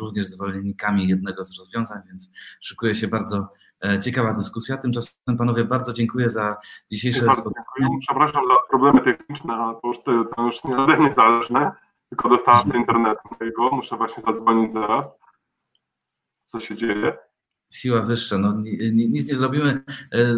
[0.00, 3.48] również zwolennikami jednego z rozwiązań, więc szykuje się bardzo
[3.84, 4.76] E, ciekawa dyskusja.
[4.76, 6.56] Tymczasem panowie bardzo dziękuję za
[6.90, 7.98] dzisiejsze spotkanie.
[8.00, 9.98] Przepraszam za problemy techniczne, to już,
[10.36, 11.72] to już nie ode mnie zależne,
[12.10, 13.70] tylko dostawcy internetu mojego.
[13.70, 15.14] Muszę właśnie zadzwonić zaraz.
[16.44, 17.16] Co się dzieje?
[17.70, 18.38] siła wyższa.
[18.38, 18.52] No,
[18.92, 19.84] nic nie zrobimy.
[20.12, 20.36] E,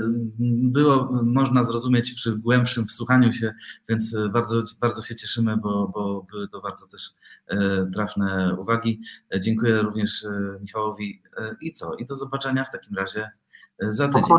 [0.73, 3.55] było można zrozumieć przy głębszym wsłuchaniu się,
[3.89, 7.11] więc bardzo, bardzo się cieszymy, bo, bo były to bardzo też
[7.47, 9.01] e, trafne uwagi.
[9.35, 10.27] E, dziękuję również
[10.61, 11.23] Michałowi
[11.61, 11.95] i co?
[11.95, 13.31] I do zobaczenia w takim razie
[13.79, 14.37] za tydzień.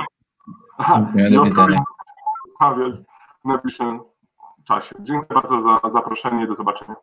[0.77, 1.13] Aha,
[3.45, 3.99] napiszę
[4.59, 4.95] w czasie.
[4.99, 6.47] Dziękuję bardzo za zaproszenie.
[6.47, 6.95] Do zobaczenia.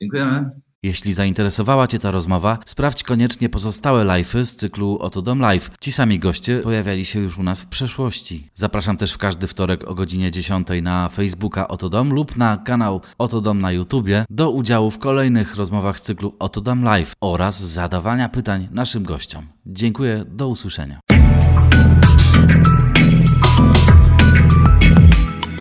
[0.00, 0.50] Dziękujemy.
[0.84, 5.70] Jeśli zainteresowała Cię ta rozmowa, sprawdź koniecznie pozostałe live'y z cyklu Oto Dom Live.
[5.80, 8.50] Ci sami goście pojawiali się już u nas w przeszłości.
[8.54, 13.00] Zapraszam też w każdy wtorek o godzinie 10 na Facebooka Oto Dom lub na kanał
[13.18, 17.60] Oto Dom na YouTubie do udziału w kolejnych rozmowach z cyklu Oto Dom Live oraz
[17.60, 19.46] zadawania pytań naszym gościom.
[19.66, 21.00] Dziękuję, do usłyszenia.